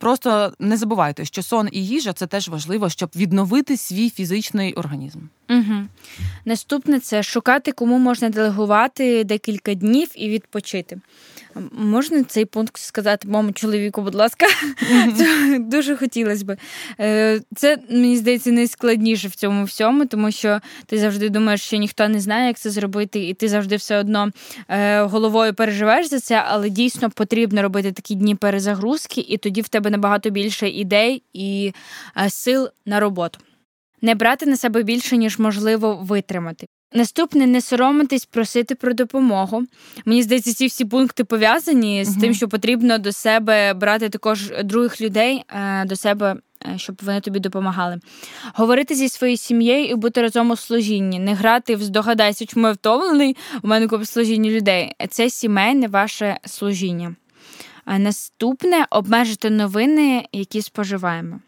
просто 0.00 0.52
не 0.58 0.76
забувайте, 0.76 1.24
що 1.24 1.42
сон 1.42 1.68
і 1.72 1.86
їжа 1.86 2.12
це 2.12 2.26
теж 2.26 2.48
важливо, 2.48 2.88
щоб 2.88 3.10
відновити 3.16 3.76
свій 3.76 4.10
фізичний 4.10 4.74
організм. 4.74 5.18
Угу. 5.50 5.86
Наступне 6.44 7.00
це 7.00 7.22
шукати, 7.22 7.72
кому 7.72 7.98
можна 7.98 8.28
делегувати 8.28 9.24
декілька 9.24 9.74
днів 9.74 10.08
і 10.14 10.28
відпочити. 10.28 11.00
Можна 11.72 12.24
цей 12.24 12.44
пункт 12.44 12.76
сказати 12.76 13.28
моєму 13.28 13.52
чоловіку, 13.52 14.02
будь 14.02 14.14
ласка, 14.14 14.46
mm-hmm. 14.46 15.58
дуже 15.68 15.96
хотілося 15.96 16.44
б. 16.44 16.56
Е, 17.00 17.40
це, 17.56 17.78
мені 17.90 18.16
здається, 18.16 18.50
найскладніше 18.50 19.28
в 19.28 19.34
цьому 19.34 19.64
всьому, 19.64 20.06
тому 20.06 20.30
що 20.30 20.60
ти 20.86 20.98
завжди 20.98 21.28
думаєш, 21.28 21.62
що 21.62 21.76
ніхто 21.76 22.08
не 22.08 22.20
знає, 22.20 22.46
як 22.46 22.58
це 22.58 22.70
зробити, 22.70 23.28
і 23.28 23.34
ти 23.34 23.48
завжди 23.48 23.76
все 23.76 23.98
одно 23.98 24.30
е, 24.68 25.00
головою 25.02 25.54
переживаєш 25.54 26.08
за 26.08 26.20
це, 26.20 26.44
але 26.46 26.70
дійсно 26.70 27.10
потрібно 27.10 27.62
робити 27.62 27.92
такі 27.92 28.14
дні 28.14 28.34
перезагрузки, 28.34 29.20
і 29.20 29.36
тоді 29.36 29.60
в 29.60 29.68
тебе 29.68 29.90
набагато 29.90 30.30
більше 30.30 30.68
ідей 30.68 31.22
і 31.32 31.72
е, 32.16 32.30
сил 32.30 32.68
на 32.86 33.00
роботу. 33.00 33.38
Не 34.02 34.14
брати 34.14 34.46
на 34.46 34.56
себе 34.56 34.82
більше, 34.82 35.16
ніж 35.16 35.38
можливо 35.38 35.98
витримати. 36.02 36.66
Наступне 36.92 37.46
не 37.46 37.60
соромитись, 37.60 38.24
просити 38.24 38.74
про 38.74 38.92
допомогу. 38.92 39.62
Мені 40.04 40.22
здається, 40.22 40.54
ці 40.54 40.66
всі 40.66 40.84
пункти 40.84 41.24
пов'язані 41.24 42.04
з 42.04 42.16
uh 42.16 42.20
тим, 42.20 42.34
що 42.34 42.48
потрібно 42.48 42.98
до 42.98 43.12
себе 43.12 43.74
брати 43.74 44.08
також 44.08 44.52
других 44.64 45.00
людей 45.00 45.44
е, 45.48 45.84
до 45.84 45.96
себе 45.96 46.36
Е, 46.64 46.78
щоб 46.78 46.96
вони 47.02 47.20
тобі 47.20 47.38
допомагали. 47.40 47.98
Говорити 48.54 48.94
зі 48.94 49.08
своєю 49.08 49.36
сім'єю 49.36 49.86
і 49.86 49.94
бути 49.94 50.22
разом 50.22 50.50
у 50.50 50.56
служінні, 50.56 51.18
не 51.18 51.34
грати 51.34 51.76
в 51.76 51.82
здогадайся, 51.82 52.46
чому 52.46 52.66
я 52.66 52.72
втомлений, 52.72 53.36
у 53.62 53.68
мене 53.68 53.88
купа 53.88 54.04
служіння 54.04 54.50
людей. 54.50 54.92
Це 55.08 55.30
сімейне 55.30 55.88
ваше 55.88 56.36
служіння. 56.44 57.16
А 57.84 57.98
наступне 57.98 58.86
обмежити 58.90 59.50
новини, 59.50 60.26
які 60.32 60.62
споживаємо. 60.62 61.40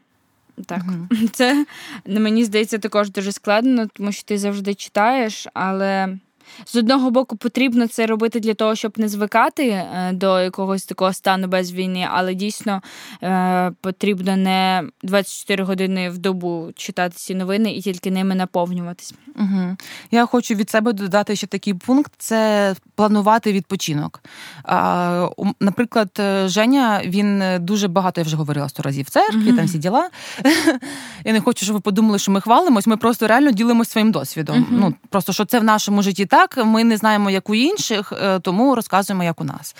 Так, 0.67 0.83
uh 0.83 1.29
це 1.33 1.67
мені 2.07 2.45
здається 2.45 2.79
також 2.79 3.11
дуже 3.11 3.33
складно, 3.33 3.87
тому 3.87 4.13
що 4.13 4.23
ти 4.23 4.39
завжди 4.39 4.75
читаєш, 4.75 5.47
але 5.55 6.19
з 6.65 6.77
одного 6.77 7.11
боку 7.11 7.37
потрібно 7.37 7.87
це 7.87 8.07
робити 8.07 8.41
для 8.41 8.55
того, 8.55 8.75
щоб 8.75 8.93
не 8.97 9.09
звикати 9.09 9.69
е, 9.69 10.11
до 10.13 10.41
якогось 10.41 10.85
такого 10.85 11.13
стану 11.13 11.49
без 11.49 11.73
війни, 11.73 12.09
але 12.11 12.35
дійсно 12.35 12.83
е, 13.23 13.73
потрібно 13.81 14.37
не 14.37 14.83
24 15.03 15.65
години 15.65 16.11
в 16.11 16.19
добу 16.19 16.69
читати 16.77 17.15
ці 17.17 17.35
новини 17.35 17.73
і 17.73 17.81
тільки 17.81 18.11
ними 18.11 18.35
наповнюватись. 18.35 19.15
Угу. 19.37 19.77
Я 20.11 20.27
хочу 20.27 20.55
від 20.55 20.71
себе 20.71 20.93
додати 20.93 21.37
ще 21.37 21.47
такий 21.47 21.75
пункт: 21.75 22.13
це 22.19 22.75
планувати 22.95 23.53
відпочинок. 23.53 24.23
Наприклад, 25.61 26.11
е, 26.19 26.49
Женя 26.49 27.03
він 27.05 27.43
дуже 27.61 27.89
багато 27.89 28.21
я 28.21 28.25
вже 28.25 28.37
говорила 28.37 28.69
сто 28.69 28.83
разів 28.83 29.07
в 29.07 29.11
церкві, 29.11 29.49
угу. 29.49 29.57
там 29.57 29.67
всі 29.67 29.79
діла. 29.79 30.11
Я 31.25 31.33
не 31.33 31.41
хочу, 31.41 31.65
щоб 31.65 31.75
ви 31.75 31.81
подумали, 31.81 32.19
що 32.19 32.33
ми 32.33 32.41
хвалимось. 32.41 32.87
Ми 32.87 32.97
просто 32.97 33.27
реально 33.29 33.51
ділимося 33.51 33.91
своїм 33.91 34.13
досвідом. 34.13 34.57
Угу. 34.59 34.67
Ну 34.71 34.95
просто 35.11 35.33
що 35.33 35.45
це 35.45 35.61
в 35.61 35.65
нашому 35.65 36.03
житті 36.03 36.27
так. 36.27 36.38
Ми 36.65 36.85
не 36.85 36.97
знаємо, 36.97 37.31
як 37.31 37.51
у 37.51 37.55
інших, 37.55 38.13
е, 38.13 38.41
тому 38.41 38.75
розказуємо, 38.75 39.25
як 39.25 39.41
у 39.41 39.45
нас. 39.45 39.77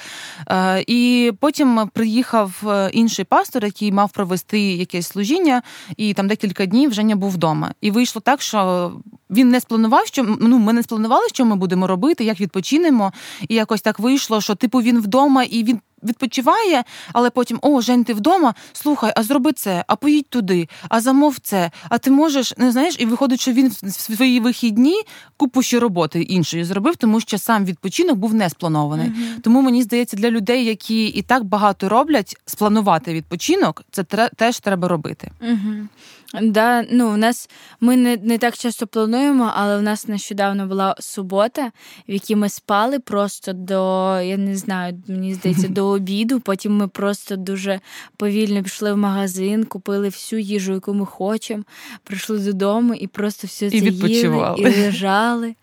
Е, 0.49 0.85
і 0.87 1.33
потім 1.41 1.91
приїхав 1.93 2.53
інший 2.93 3.25
пастор, 3.25 3.65
який 3.65 3.93
мав 3.93 4.11
провести 4.11 4.61
якесь 4.61 5.07
служіння, 5.07 5.63
і 5.97 6.15
там 6.15 6.29
декілька 6.29 6.67
днів 6.67 6.93
Женя 6.93 7.17
був 7.17 7.31
вдома. 7.31 7.75
І 7.81 7.91
вийшло 7.91 8.21
так, 8.21 8.43
що 8.43 8.93
він 9.31 9.49
не 9.49 9.61
спланував, 9.61 10.07
що 10.07 10.37
ну 10.41 10.59
ми 10.59 10.73
не 10.73 10.83
спланували, 10.83 11.29
що 11.33 11.45
ми 11.45 11.57
будемо 11.57 11.87
робити, 11.87 12.25
як 12.25 12.41
відпочинемо. 12.41 13.13
І 13.49 13.55
якось 13.55 13.83
так 13.83 13.99
вийшло, 13.99 14.41
що 14.41 14.55
типу 14.55 14.79
він 14.79 15.01
вдома 15.01 15.43
і 15.43 15.65
він 15.65 15.81
відпочиває, 16.03 16.85
але 17.13 17.31
потім 17.31 17.59
о, 17.63 17.81
Жень, 17.81 18.05
ти 18.05 18.15
вдома. 18.15 18.55
Слухай, 18.73 19.13
а 19.17 19.23
зроби 19.23 19.53
це, 19.53 19.85
а 19.87 19.97
поїдь 19.97 20.29
туди, 20.29 20.69
а 20.89 21.01
замов 21.01 21.39
це. 21.43 21.71
А 21.89 21.99
ти 21.99 22.11
можеш 22.11 22.57
не 22.57 22.73
знаєш, 22.73 22.97
і 22.99 23.07
виходить, 23.07 23.41
що 23.41 23.53
він 23.53 23.69
в 23.69 23.93
свої 23.93 24.41
вихідні 24.41 24.97
купу 25.37 25.63
ще 25.63 25.81
роботи 25.81 26.23
іншої 26.23 26.65
зробив, 26.65 26.97
тому 26.97 27.21
що 27.21 27.39
сам 27.39 27.65
відпочинок 27.65 28.17
був 28.17 28.35
не 28.35 28.51
спланований. 28.51 29.09
Uh-huh. 29.09 29.41
Тому 29.41 29.63
мені 29.63 29.83
здається, 29.83 30.17
для 30.17 30.31
людей, 30.31 30.65
які 30.65 31.07
і 31.07 31.23
так 31.23 31.45
багато 31.45 31.89
роблять, 31.89 32.37
спланувати 32.47 33.15
відпочинок, 33.15 33.85
це 33.91 34.05
теж 34.37 34.61
треба 34.61 34.89
робити. 34.89 35.31
Uh-huh. 35.41 35.87
Да, 36.35 36.85
ну, 36.91 37.15
у 37.15 37.17
нас 37.17 37.49
Ми 37.81 37.97
не 37.97 38.17
не 38.17 38.39
так 38.39 38.57
часто 38.57 38.87
плануємо, 38.87 39.53
але 39.55 39.79
в 39.79 39.83
нас 39.83 40.09
нещодавно 40.09 40.67
була 40.67 40.97
субота, 41.01 41.73
в 42.09 42.13
якій 42.13 42.37
ми 42.37 42.49
спали 42.49 42.99
просто 42.99 43.53
до, 43.53 43.75
я 44.21 44.37
не 44.37 44.57
знаю, 44.57 45.03
мені 45.09 45.35
здається, 45.35 45.69
до 45.69 45.87
обіду. 45.87 46.41
Потім 46.41 46.77
ми 46.77 46.89
просто 46.89 47.37
дуже 47.37 47.81
повільно 48.17 48.63
пішли 48.63 48.93
в 48.93 48.97
магазин, 48.97 49.65
купили 49.65 50.09
всю 50.09 50.41
їжу, 50.41 50.73
яку 50.73 50.95
ми 50.95 51.07
хочемо, 51.07 51.65
прийшли 52.05 52.39
додому 52.39 52.95
і 52.95 53.07
просто 53.07 53.47
все 53.47 53.71
це 53.71 53.77
і 53.77 53.81
їли 53.81 54.55
і 54.59 54.65
лежали. 54.65 55.55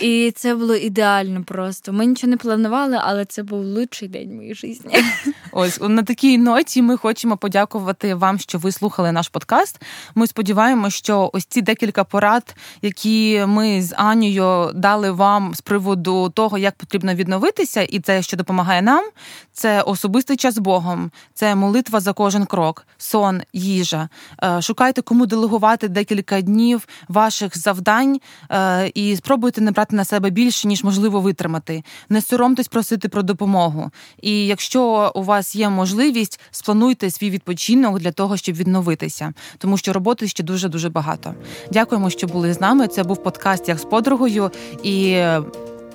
І 0.00 0.32
це 0.36 0.54
було 0.54 0.76
ідеально 0.76 1.44
просто. 1.44 1.92
Ми 1.92 2.06
нічого 2.06 2.30
не 2.30 2.36
планували, 2.36 2.98
але 3.00 3.24
це 3.24 3.42
був 3.42 3.64
лучший 3.64 4.08
день 4.08 4.34
моєї 4.36 4.54
житті. 4.54 4.88
Ось 5.56 5.80
на 5.80 6.02
такій 6.02 6.38
ноті 6.38 6.82
ми 6.82 6.96
хочемо 6.96 7.36
подякувати 7.36 8.14
вам, 8.14 8.38
що 8.38 8.58
ви 8.58 8.72
слухали 8.72 9.12
наш 9.12 9.28
подкаст. 9.28 9.82
Ми 10.14 10.26
сподіваємося, 10.26 10.96
що 10.96 11.30
ось 11.32 11.44
ці 11.44 11.62
декілька 11.62 12.04
порад, 12.04 12.56
які 12.82 13.44
ми 13.46 13.82
з 13.82 13.94
Анією 13.96 14.70
дали 14.74 15.10
вам 15.10 15.54
з 15.54 15.60
приводу 15.60 16.28
того, 16.30 16.58
як 16.58 16.74
потрібно 16.74 17.14
відновитися, 17.14 17.82
і 17.82 18.00
це, 18.00 18.22
що 18.22 18.36
допомагає 18.36 18.82
нам, 18.82 19.04
це 19.52 19.82
особистий 19.82 20.36
час 20.36 20.54
з 20.54 20.58
Богом, 20.58 21.10
це 21.34 21.54
молитва 21.54 22.00
за 22.00 22.12
кожен 22.12 22.46
крок, 22.46 22.86
сон, 22.98 23.42
їжа. 23.52 24.08
Е, 24.42 24.62
шукайте, 24.62 25.02
кому 25.02 25.26
делегувати 25.26 25.88
декілька 25.88 26.40
днів 26.40 26.88
ваших 27.08 27.58
завдань 27.58 28.20
е, 28.50 28.90
і 28.94 29.16
спробуйте 29.16 29.60
не 29.60 29.70
брати 29.70 29.96
на 29.96 30.04
себе 30.04 30.30
більше, 30.30 30.68
ніж 30.68 30.84
можливо 30.84 31.20
витримати. 31.20 31.82
Не 32.08 32.22
соромтесь 32.22 32.68
просити 32.68 33.08
про 33.08 33.22
допомогу. 33.22 33.90
І 34.22 34.46
якщо 34.46 35.12
у 35.14 35.22
вас 35.44 35.56
є 35.56 35.68
можливість, 35.68 36.40
сплануйте 36.50 37.10
свій 37.10 37.30
відпочинок 37.30 37.98
для 37.98 38.12
того, 38.12 38.36
щоб 38.36 38.54
відновитися, 38.54 39.32
тому 39.58 39.76
що 39.76 39.92
роботи 39.92 40.28
ще 40.28 40.42
дуже 40.42 40.68
дуже 40.68 40.88
багато. 40.88 41.34
Дякуємо, 41.72 42.10
що 42.10 42.26
були 42.26 42.52
з 42.52 42.60
нами. 42.60 42.88
Це 42.88 43.02
був 43.02 43.22
подкаст 43.22 43.68
як 43.68 43.78
з 43.78 43.84
подругою 43.84 44.50
і 44.82 45.22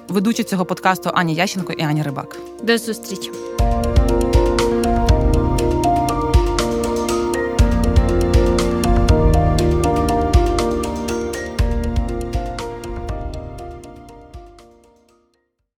ведучі 0.07 0.43
цього 0.43 0.65
подкасту 0.65 1.09
Аня 1.13 1.33
Ященко 1.33 1.73
і 1.73 1.81
Аня 1.83 2.03
Рибак. 2.03 2.37
До 2.63 2.77
зустрічі. 2.77 3.31